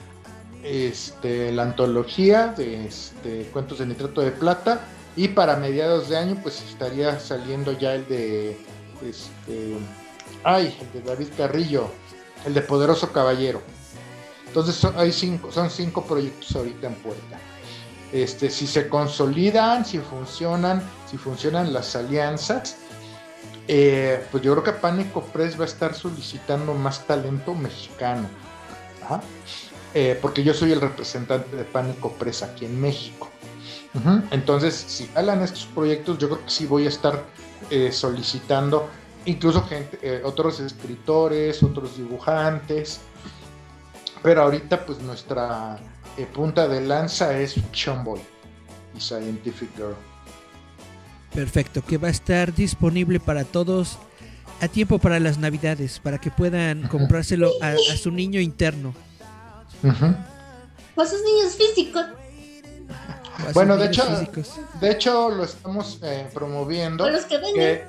[0.63, 4.81] Este, la antología de este, cuentos de nitrato de plata.
[5.15, 8.57] Y para mediados de año, pues estaría saliendo ya el de
[9.07, 9.77] este
[10.43, 11.89] Ay, el de David Carrillo.
[12.45, 13.61] El de Poderoso Caballero.
[14.47, 17.39] Entonces son, hay cinco, son cinco proyectos ahorita en puerta.
[18.11, 22.77] Este, si se consolidan, si funcionan, si funcionan las alianzas,
[23.67, 28.29] eh, pues yo creo que Pánico Press va a estar solicitando más talento mexicano.
[29.93, 33.29] Eh, porque yo soy el representante de Pánico Press aquí en México.
[34.29, 37.23] Entonces, si hablan estos proyectos, yo creo que sí voy a estar
[37.71, 38.87] eh, solicitando
[39.27, 43.01] incluso gente, otros escritores, otros dibujantes.
[44.23, 45.77] Pero ahorita, pues nuestra
[46.33, 48.19] punta de lanza es Fiction Boy
[48.95, 49.95] y Scientific Girl.
[51.33, 53.99] Perfecto, que va a estar disponible para todos
[54.59, 58.93] a tiempo para las navidades, para que puedan comprárselo a, su niño interno.
[60.95, 62.05] O a sus niños físicos.
[63.53, 64.03] Bueno, de hecho,
[64.81, 67.07] de hecho lo estamos eh, promoviendo.
[67.07, 67.85] los que, que,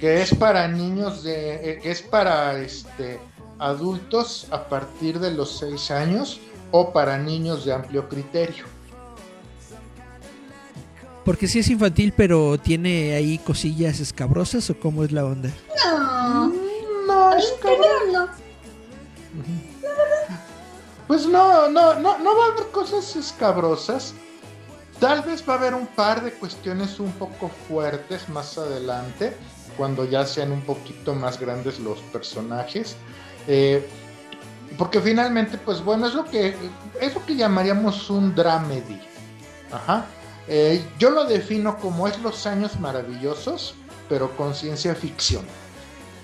[0.00, 3.20] que, es para niños de, eh, que es para este
[3.58, 6.40] adultos a partir de los 6 años
[6.70, 8.64] o para niños de amplio criterio.
[11.24, 15.50] Porque si es infantil, pero tiene ahí cosillas escabrosas o cómo es la onda?
[15.84, 16.48] No,
[17.06, 17.34] no,
[18.12, 18.28] no.
[21.06, 24.14] Pues no, no, no, no va a haber cosas escabrosas.
[24.98, 29.34] Tal vez va a haber un par de cuestiones un poco fuertes más adelante,
[29.80, 32.96] cuando ya sean un poquito más grandes los personajes.
[33.48, 33.88] Eh,
[34.76, 36.54] porque finalmente, pues bueno, es lo que,
[37.00, 39.00] es lo que llamaríamos un dramedy.
[39.72, 40.04] Ajá.
[40.46, 43.74] Eh, yo lo defino como es los años maravillosos,
[44.06, 45.46] pero con ciencia ficción.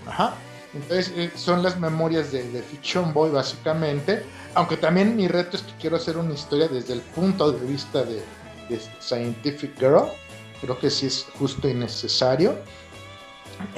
[0.07, 0.35] Ajá.
[0.75, 5.73] Entonces eh, son las memorias de, Fiction Boy básicamente, aunque también mi reto es que
[5.81, 8.23] quiero hacer una historia desde el punto de vista de,
[9.01, 10.11] Scientific Girl,
[10.61, 12.59] creo que sí es justo y necesario,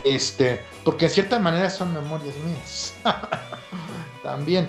[0.05, 2.95] este, porque en cierta manera son memorias mías.
[4.23, 4.69] también.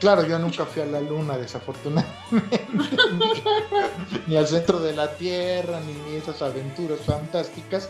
[0.00, 2.66] Claro, yo nunca fui a la luna, desafortunadamente,
[4.28, 7.88] ni, al centro de la Tierra, ni esas aventuras fantásticas,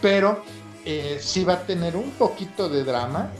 [0.00, 0.44] pero
[0.84, 3.30] eh, sí va a tener un poquito de drama.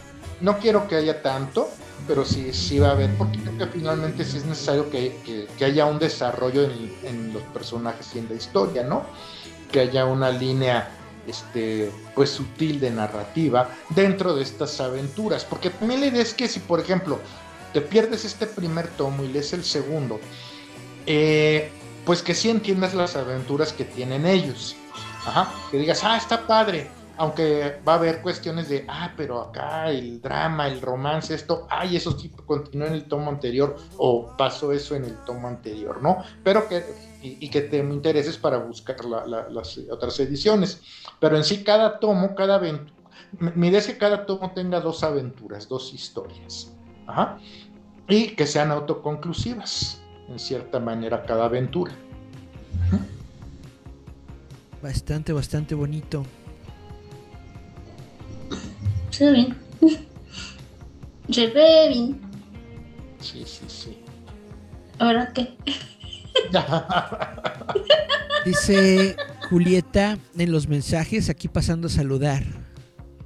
[0.41, 1.69] No quiero que haya tanto,
[2.09, 5.87] pero sí, sí va a haber, porque creo que finalmente sí es necesario que, haya
[5.87, 9.05] un desarrollo en, en, los personajes y en la historia, ¿no?
[9.71, 10.89] Que haya una línea
[11.27, 15.45] este, pues sutil de narrativa dentro de estas aventuras.
[15.45, 17.19] Porque también la idea es que si, por ejemplo,
[17.73, 20.21] te pierdes este primer tomo y lees el segundo,
[21.07, 21.71] eh,
[22.05, 24.77] pues que sí entiendas las aventuras que tienen ellos.
[25.71, 26.91] Que digas, ah, está padre.
[27.17, 31.97] Aunque va a haber cuestiones de, ah, pero acá el drama, el romance, esto, ay,
[31.97, 36.25] eso sí continuó en el tomo anterior o pasó eso en el tomo anterior, ¿no?
[36.43, 36.85] Pero que
[37.25, 40.81] y, que te intereses para buscar las otras ediciones.
[41.25, 42.93] Pero en sí cada tomo, cada aventura,
[43.55, 46.71] mi idea es que cada tomo tenga dos aventuras, dos historias.
[48.07, 51.95] Y que sean autoconclusivas, en cierta manera, cada aventura.
[54.83, 56.27] Bastante, bastante bonito.
[59.09, 59.57] Se ve bien.
[61.31, 62.21] Se ve bien.
[63.19, 63.99] Sí, sí, sí.
[64.99, 65.57] ¿Ahora qué?
[68.45, 69.17] Dice
[69.49, 72.45] Julieta en los mensajes, aquí pasando a saludar.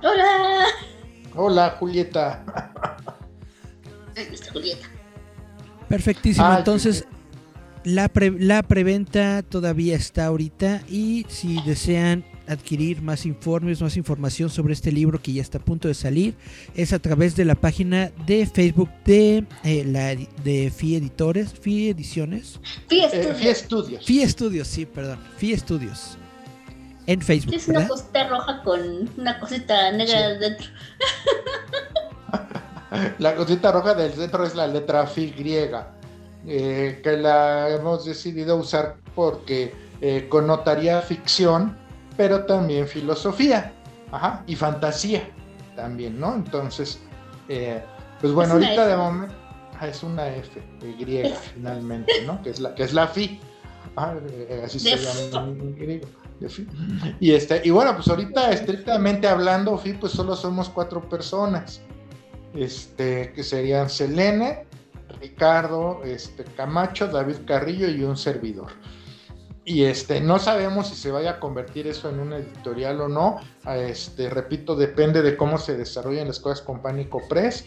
[0.03, 0.65] Hola.
[1.35, 2.45] Hola, Julieta.
[4.53, 4.89] Julieta.
[5.89, 6.47] Perfectísimo.
[6.47, 7.07] Ah, Entonces,
[7.85, 14.73] la, la preventa todavía está ahorita y si desean adquirir más informes, más información sobre
[14.73, 16.35] este libro que ya está a punto de salir,
[16.75, 21.91] es a través de la página de Facebook de eh, la de FI Editores, FI
[21.91, 22.61] Ediciones.
[22.89, 24.05] FI eh, Estudios.
[24.05, 25.21] FI Estudios, sí, perdón.
[25.37, 26.19] FI Estudios.
[27.07, 27.55] En Facebook.
[27.55, 28.81] Es una cosita roja con
[29.17, 30.67] una cosita negra dentro.
[33.19, 35.95] la cosita roja del centro es la letra FI griega,
[36.47, 39.75] eh, que la hemos decidido usar porque
[40.29, 41.77] connotaría ficción
[42.19, 43.73] pero también filosofía,
[44.11, 45.31] ajá, y fantasía
[45.77, 46.35] también, ¿no?
[46.35, 46.99] Entonces,
[47.49, 47.81] eh,
[48.21, 49.35] pues bueno, ahorita de momento
[49.79, 50.61] ah, es una F,
[50.99, 52.43] griega finalmente, ¿no?
[52.43, 53.41] Que es la, que es la FI,
[53.97, 56.09] ah, eh, así se llama en griego.
[57.21, 61.83] Y, este, y bueno, pues ahorita estrictamente hablando, FI, pues solo somos cuatro personas,
[62.53, 64.67] este, que serían Selene,
[65.21, 68.73] Ricardo, este, Camacho, David Carrillo y un servidor
[69.69, 73.39] y este no sabemos si se vaya a convertir eso en una editorial o no.
[73.67, 77.67] Este, repito, depende de cómo se desarrollen las cosas con Pánico Press.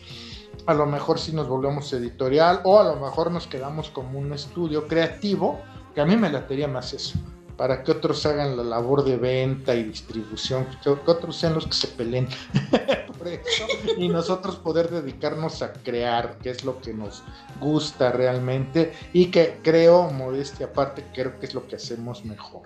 [0.65, 4.33] A lo mejor si nos volvemos editorial o a lo mejor nos quedamos como un
[4.33, 5.59] estudio creativo,
[5.93, 7.19] que a mí me latería más eso.
[7.61, 11.73] Para que otros hagan la labor de venta y distribución, que otros sean los que
[11.73, 12.27] se peleen
[13.19, 13.67] por eso,
[13.99, 17.21] y nosotros poder dedicarnos a crear, que es lo que nos
[17.59, 22.63] gusta realmente, y que creo, modestia aparte, creo que es lo que hacemos mejor.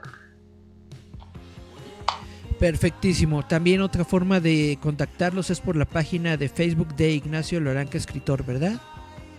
[2.58, 3.46] Perfectísimo.
[3.46, 8.46] También otra forma de contactarlos es por la página de Facebook de Ignacio Loranca Escritor,
[8.46, 8.80] ¿verdad?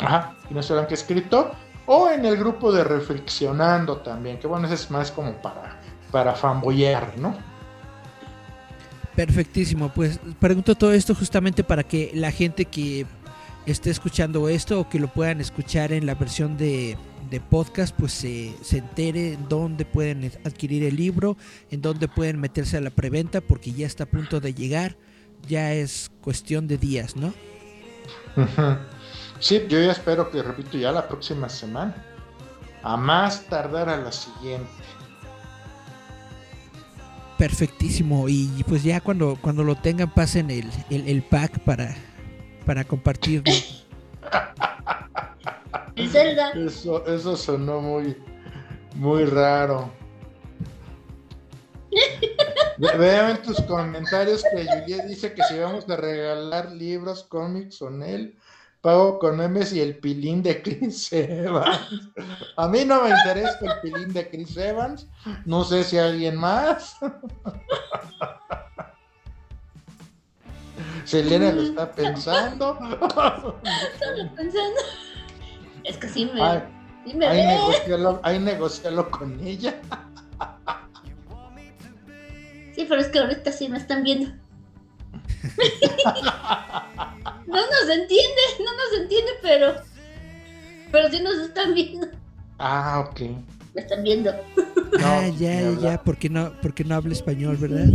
[0.01, 1.53] Ajá, Ignacio Loranca Escritor
[1.87, 5.80] o en el grupo de Reflexionando también, que bueno, ese es más como para,
[6.11, 7.37] para fanboyear, ¿no?
[9.14, 13.07] Perfectísimo, pues pregunto todo esto justamente para que la gente que
[13.64, 16.99] esté escuchando esto o que lo puedan escuchar en la versión de,
[17.51, 21.37] podcast, pues se, se entere en dónde pueden adquirir el libro,
[21.70, 24.97] en dónde pueden meterse a la preventa, porque ya está a punto de llegar,
[25.49, 27.32] ya es cuestión de días, ¿no?
[29.39, 31.95] Sí, yo ya espero que, repito, ya la próxima semana.
[32.82, 34.70] A más tardar a la siguiente.
[37.39, 38.28] Perfectísimo.
[38.28, 41.95] Y pues ya cuando, cuando lo tengan, pasen el, el, pack para,
[42.64, 43.53] para compartirlo.
[45.97, 48.16] Eso, eso sonó muy,
[48.97, 49.91] muy raro.
[52.78, 57.89] Veo en tus comentarios que Juliet dice que si vamos a regalar libros, cómics o
[57.89, 58.37] él
[58.87, 62.09] pago con memes y el pilín de Chris Evans.
[62.57, 65.09] A mí no me interesa el pilín de Chris Evans.
[65.45, 66.97] No sé si alguien más.
[71.05, 72.78] Selena lo está pensando.
[74.37, 74.80] pensando.
[75.82, 76.41] Es que sí me.
[76.41, 76.62] Ay,
[78.22, 79.80] ahí, negocialo, con ella.
[82.72, 84.30] Sí, pero es que ahorita sí me están viendo.
[87.47, 89.75] no nos entiende, no nos entiende, pero.
[90.93, 92.07] Pero sí nos están viendo.
[92.59, 93.21] Ah, ok.
[93.75, 94.31] Me están viendo.
[95.05, 97.89] ah, ya, ya, porque no, porque no habla español, ¿verdad?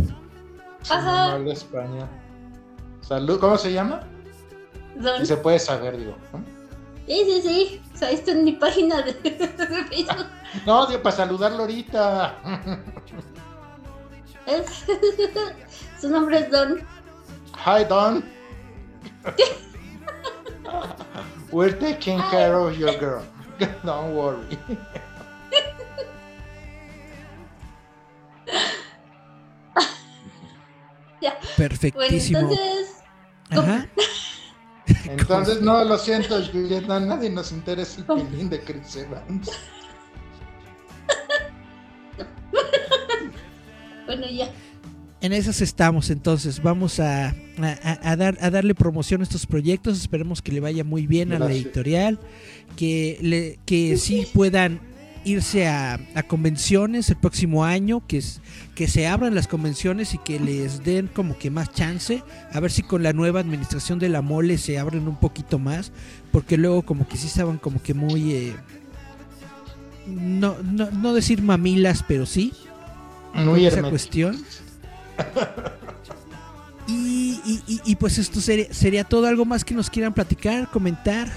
[0.90, 1.28] Ajá.
[1.28, 2.08] No habla español.
[3.02, 4.02] Salud, ¿cómo se llama?
[4.96, 5.26] Don.
[5.26, 6.16] se puede saber, digo.
[7.08, 7.82] Sí, sí, sí.
[7.94, 9.14] O sea, está en mi página de,
[9.90, 10.28] Facebook.
[10.66, 12.36] no, digo, para saludarlo ahorita.
[16.00, 16.86] Su nombre es Don.
[17.62, 18.26] Hi, Don.
[21.52, 23.24] We're taking care of your girl.
[23.86, 24.58] Don't worry.
[31.22, 31.38] ya.
[31.56, 32.48] Perfectísimo.
[32.48, 33.04] Bueno, entonces.
[33.52, 33.86] Ajá.
[35.06, 39.52] Entonces, no, lo siento, Julieta, nadie nos interesa el pilín de Chris Evans.
[44.08, 44.50] bueno, ya
[45.22, 50.52] en esas estamos, entonces vamos a, dar, a darle promoción a estos proyectos, esperemos que
[50.52, 52.20] le vaya muy bien a la editorial,
[52.76, 54.80] que, le, que sí puedan
[55.24, 58.24] irse a, convenciones el próximo año, que,
[58.76, 62.72] que se abran las convenciones y que les den como que más chance, a ver
[62.72, 65.92] si con la nueva administración de la mole se abren un poquito más,
[66.32, 68.34] porque luego como que sí estaban como que muy...
[68.34, 68.56] Eh,
[70.08, 72.54] no, no, no decir mamilas, pero sí.
[73.34, 74.44] Muy esa cuestión.
[76.92, 79.28] y, pues esto sería, sería todo.
[79.28, 81.30] Algo más que nos quieran platicar, comentar.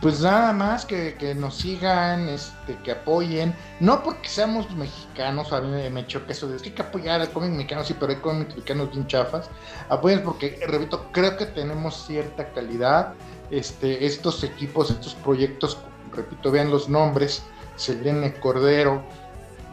[0.00, 5.90] Pues nada más que, nos sigan, este, que apoyen, no porque seamos mexicanos, a mí
[5.90, 8.56] me, choca eso de que hay que apoyar al cómic mexicano, sí, pero hay cómics
[8.56, 9.48] mexicanos bien chafas,
[9.88, 13.14] apoyen porque, repito, creo que tenemos cierta calidad,
[13.50, 15.78] este, estos equipos, estos proyectos,
[16.12, 17.42] repito, vean los nombres,
[17.76, 19.02] Selene Cordero,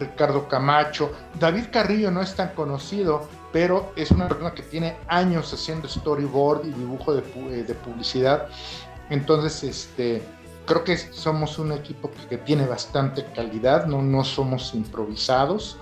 [0.03, 1.11] Ricardo Camacho.
[1.39, 6.65] David Carrillo no es tan conocido, pero es una persona que tiene años haciendo storyboard
[6.65, 8.47] y dibujo de, eh, publicidad.
[9.09, 10.23] Entonces, este,
[10.65, 15.77] creo que somos un equipo que, tiene bastante calidad, no, no somos improvisados.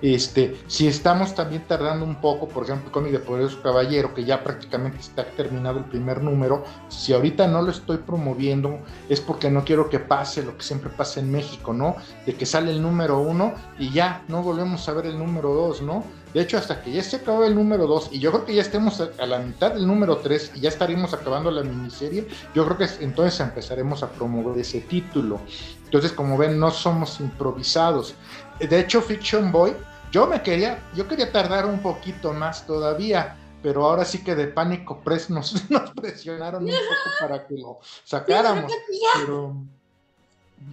[0.00, 4.24] Este, si estamos también tardando un poco, por ejemplo, con mi de Poderoso Caballero, que
[4.24, 8.78] ya prácticamente está terminado el primer número, si ahorita no lo estoy promoviendo
[9.08, 11.96] es porque no quiero que pase lo que siempre pasa en México, ¿no?
[12.26, 15.82] De que sale el número uno y ya no volvemos a ver el número dos,
[15.82, 16.04] ¿no?
[16.34, 18.62] De hecho, hasta que ya se acabó el número dos y yo creo que ya
[18.62, 22.76] estemos a, la mitad del número tres y ya estaríamos acabando la miniserie, yo creo
[22.76, 25.40] que entonces empezaremos a promover ese título.
[25.84, 28.14] Entonces, como ven, no somos improvisados.
[28.60, 29.72] De hecho, Fiction Boy,
[30.12, 34.46] yo me quería, yo quería tardar un poquito más todavía, pero ahora sí que de
[34.46, 35.62] Pánico Press nos,
[35.94, 38.72] presionaron un poco para que lo sacáramos.
[39.18, 39.54] Pero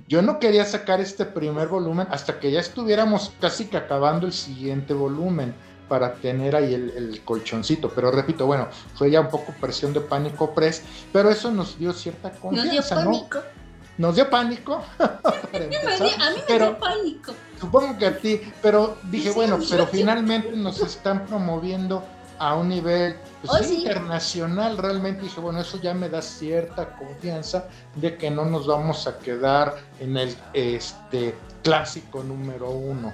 [0.08, 4.34] yo no quería sacar este primer volumen hasta que ya estuviéramos casi que acabando el
[4.34, 5.54] siguiente volumen
[5.88, 7.90] para tener ahí el, colchoncito.
[7.90, 10.82] Pero repito, bueno, fue ya un poco presión de Pánico Press,
[11.14, 13.40] pero eso nos dio cierta confianza, nos dio pánico.
[13.40, 13.65] ¿no?
[13.98, 14.84] Nos dio pánico.
[15.54, 16.08] empezar.
[16.22, 17.34] a mí me pero dio pánico.
[17.60, 19.98] supongo que a ti, pero dije, Sí, bueno, sí, pero sí.
[20.00, 22.04] finalmente nos están promoviendo
[22.38, 24.78] a un nivel pues, Oh, internacional.
[24.78, 29.18] Realmente dije, bueno, eso ya me da cierta confianza de que no nos vamos a
[29.20, 31.34] quedar en el este
[31.64, 33.14] clásico número uno.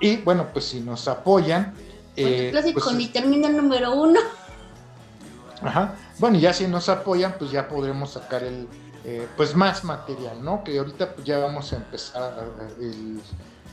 [0.00, 1.72] Y bueno, pues si nos apoyan.
[2.14, 4.20] Porque eh, clásico pues, ni termina el número uno.
[5.62, 5.94] Ajá.
[6.18, 8.68] Bueno, y ya si nos apoyan, pues ya podremos sacar el,
[9.10, 10.62] eh, pues más material, ¿no?
[10.62, 13.20] Que ahorita pues ya vamos a empezar a- el,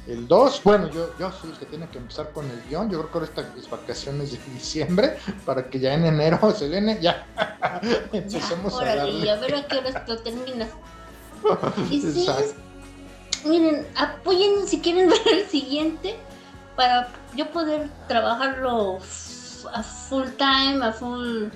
[0.07, 0.61] el 2.
[0.63, 2.89] Bueno, yo, yo soy el que tiene que empezar con el guion.
[2.89, 6.99] Yo creo que ahora estas vacaciones de diciembre, para que ya en enero se viene,
[7.01, 7.81] ya Ya,
[8.13, 9.25] empecemos a órale, darle.
[9.25, 10.69] y a ver a qué hora lo terminas.
[11.91, 12.27] Y sí,
[13.45, 16.15] miren, apoyen si quieren ver el siguiente
[16.75, 18.97] para yo poder trabajarlo
[19.73, 21.47] a full time, a full.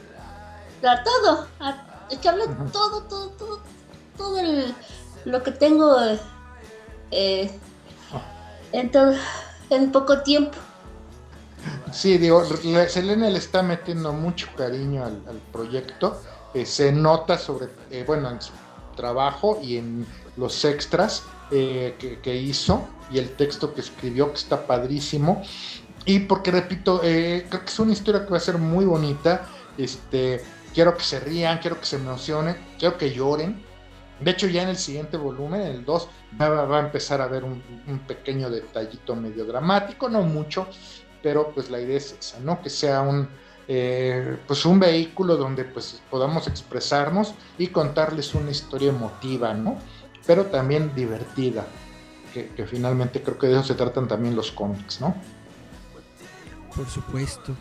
[0.83, 2.69] a todo, a echarle Ujú.
[2.71, 3.59] todo, todo, todo,
[4.17, 4.73] todo el-
[5.25, 6.19] lo que tengo eh,
[7.11, 7.51] eh,
[8.71, 9.13] en, todo,
[9.69, 10.57] en poco tiempo.
[11.91, 16.21] Sí, digo, le- Selene le está metiendo mucho cariño al, al proyecto.
[16.53, 18.51] eh, se nota sobre, eh, bueno, en su
[18.95, 24.39] trabajo y en los extras eh, que, que hizo y el texto que escribió, que
[24.39, 25.43] está padrísimo.
[26.05, 29.45] Y porque, repito, eh, creo que es una historia que va a ser muy bonita.
[29.77, 30.43] Este,
[30.73, 33.63] quiero que se rían, quiero que se emocionen, quiero que lloren.
[34.19, 36.09] De hecho, ya en el siguiente volumen, en el 2,
[36.41, 37.61] va, a empezar a haber un,
[38.07, 40.67] pequeño detallito medio dramático, no mucho,
[41.23, 42.61] pero pues la idea es esa, ¿no?
[42.61, 43.29] Que sea un,
[43.67, 49.77] eh, pues un vehículo donde pues podamos expresarnos y contarles una historia emotiva, ¿no?
[50.27, 51.65] Pero también divertida,
[52.33, 55.15] que finalmente creo que de eso se tratan también los cómics, ¿no?
[56.75, 57.55] Por supuesto.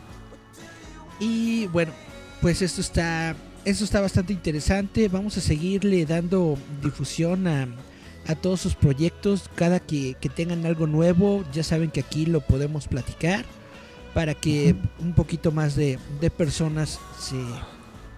[1.18, 1.92] Y bueno,
[2.40, 3.34] pues esto está,
[3.64, 5.08] esto está bastante interesante.
[5.08, 7.68] Vamos a seguirle dando difusión a,
[8.26, 9.50] a todos sus proyectos.
[9.54, 13.44] Cada que, que tengan algo nuevo, ya saben que aquí lo podemos platicar
[14.14, 17.36] para que un poquito más de, de personas se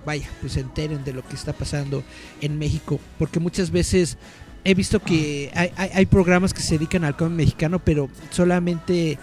[0.06, 2.02] vaya, pues se enteren de lo que está pasando
[2.40, 2.98] en México.
[3.18, 4.16] Porque muchas veces
[4.64, 9.18] he visto que hay, hay- hay programas que se dedican al cómic mexicano, pero solamente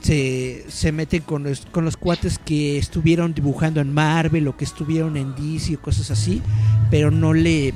[0.00, 4.64] se, se meten con los, con los cuates que estuvieron dibujando en Marvel o que
[4.64, 6.42] estuvieron en DC o cosas así,
[6.90, 7.74] pero no le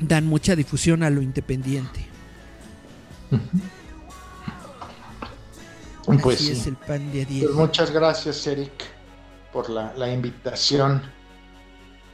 [0.00, 2.06] dan mucha difusión a lo independiente.
[6.04, 6.52] Pues así sí.
[6.52, 7.44] es el pan de a día.
[7.44, 8.72] Pues muchas gracias, Eric,
[9.52, 11.02] por la, la invitación.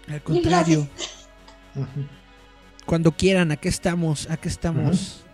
[0.08, 0.88] Al contrario,
[2.84, 5.24] cuando quieran, acá estamos, acá estamos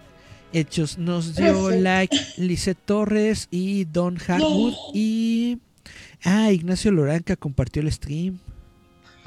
[0.54, 0.98] hechos.
[0.98, 5.58] Nos dio like Lisette Torres y Don Harwood y
[6.24, 8.38] ah, Ignacio Loranca compartió el stream.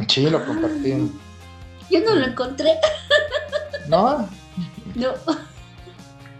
[0.07, 1.11] Sí, lo compartí.
[1.91, 2.69] Yo no lo encontré.
[3.89, 4.28] No,
[4.95, 5.13] No.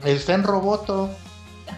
[0.04, 1.10] está en Roboto.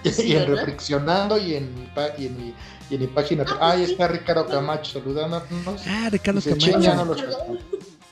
[0.03, 0.55] Sí, y en ¿verdad?
[0.65, 1.87] Reflexionando y en mi,
[2.17, 2.53] y en mi,
[2.89, 3.45] y en mi página.
[3.59, 3.91] Ah, Ahí sí.
[3.91, 5.81] está Ricardo Camacho saludándonos.
[5.87, 6.71] Ah, Ricardo Dice, Camacho.
[6.71, 7.59] "Chin, ya no los Perdón.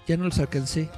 [0.07, 0.89] Ya no los alcancé.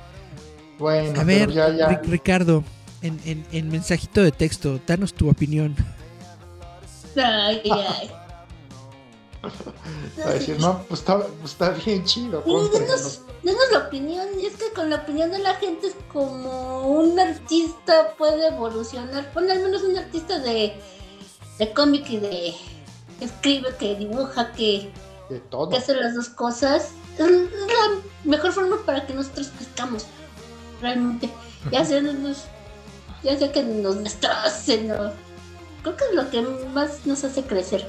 [0.77, 1.87] Bueno, A ver, ya, ya.
[2.03, 2.63] Ricardo,
[3.01, 5.75] en, en, en mensajito de texto, danos tu opinión.
[7.15, 8.11] Ay, ay.
[9.43, 12.43] Va a decir, no, pues está, pues está bien chido.
[12.45, 12.87] Sí, cómprenlo".
[12.87, 14.27] denos, denos la opinión.
[14.41, 19.31] Y es que con la opinión de la gente es como un artista puede evolucionar.
[19.33, 20.73] Bueno, al menos un artista de,
[21.57, 22.53] de cómic y de
[23.17, 24.91] que escribe, que dibuja, que,
[25.29, 25.69] De todo.
[25.69, 26.89] que hace las dos cosas.
[27.17, 30.05] Es la mejor forma para que nosotros crezcamos.
[30.81, 31.29] Realmente.
[31.71, 32.45] Ya sea, nos-
[33.23, 34.91] ya sea que nos destrocen.
[34.91, 35.11] o-
[35.83, 37.87] Creo que es lo que más nos hace crecer.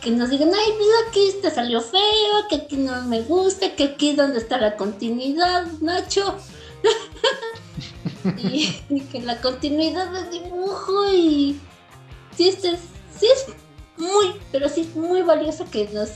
[0.00, 3.84] Que nos digan, ay, pues aquí te salió feo, que aquí no me gusta, que
[3.84, 6.36] aquí donde está la continuidad, Nacho.
[8.38, 11.58] y, y que la continuidad de dibujo y
[12.36, 12.80] sí, este es,
[13.18, 13.46] sí es
[13.96, 16.10] muy, pero sí es muy valioso que nos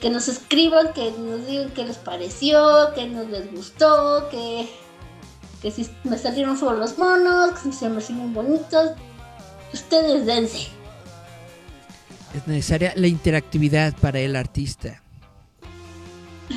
[0.00, 4.68] que nos escriban, que nos digan qué les pareció, que nos les gustó, que,
[5.64, 8.90] que si me salieron feos los monos, que si se me hicieron bonitos.
[9.72, 10.68] Ustedes dense.
[12.34, 15.00] Es necesaria la interactividad para el artista.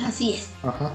[0.04, 0.48] Así es.
[0.62, 0.92] Ajá.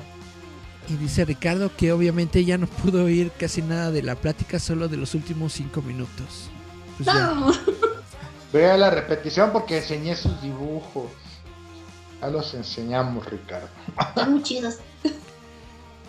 [0.90, 4.88] Y dice Ricardo que obviamente ya no pudo oír casi nada de la plática, solo
[4.88, 6.52] de los últimos cinco minutos.
[6.98, 7.08] Pues.
[7.08, 7.52] No.
[8.54, 11.10] Vea la repetición porque enseñé sus dibujos.
[12.22, 13.70] Ya los enseñamos, Ricardo.
[14.00, 14.76] Están muy chidos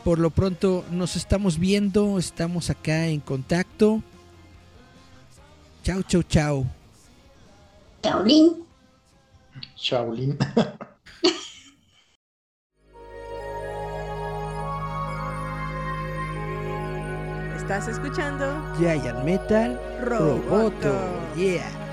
[0.05, 4.03] por lo pronto nos estamos viendo, estamos acá en contacto.
[5.83, 6.67] Chao, chao, chao.
[8.03, 8.65] Shaolin.
[9.77, 10.39] Shaolin.
[17.57, 18.45] Estás escuchando
[18.79, 20.93] Giant Metal Roboto.
[21.35, 21.84] Yeah.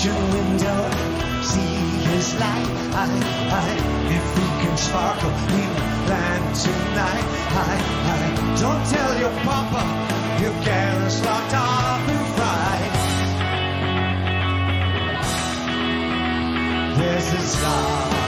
[0.00, 0.80] kitchen window,
[1.42, 1.76] see
[2.08, 2.68] his light.
[2.96, 3.04] I,
[3.52, 3.68] I,
[4.08, 5.76] if we can sparkle, we'll
[6.08, 7.26] land tonight.
[7.52, 7.76] I,
[8.14, 8.18] I,
[8.60, 9.82] don't tell your papa,
[10.40, 12.92] you get us locked up and fried.
[16.96, 18.20] There's a starman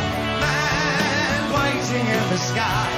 [1.57, 2.89] waiting in the sky.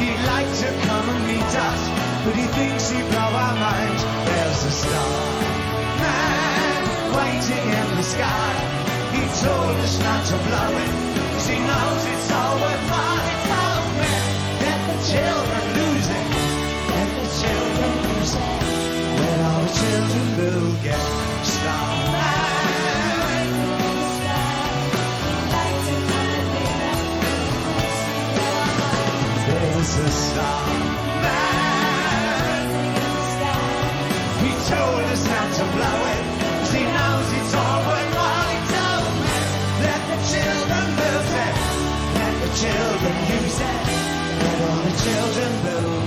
[0.00, 1.82] He'd like to come and meet us,
[2.24, 4.02] but he thinks he'd blow our minds.
[4.26, 5.59] There's a star
[7.16, 8.52] waiting in the sky.
[9.14, 10.92] He told us not to blow it,
[11.32, 13.40] cause he knows it's all worthwhile.
[14.68, 16.26] It's the children lose it,
[16.98, 18.48] and the children lose it,
[19.20, 21.29] let all the children will get
[42.60, 43.86] children, you said,
[44.38, 45.99] let all the children build.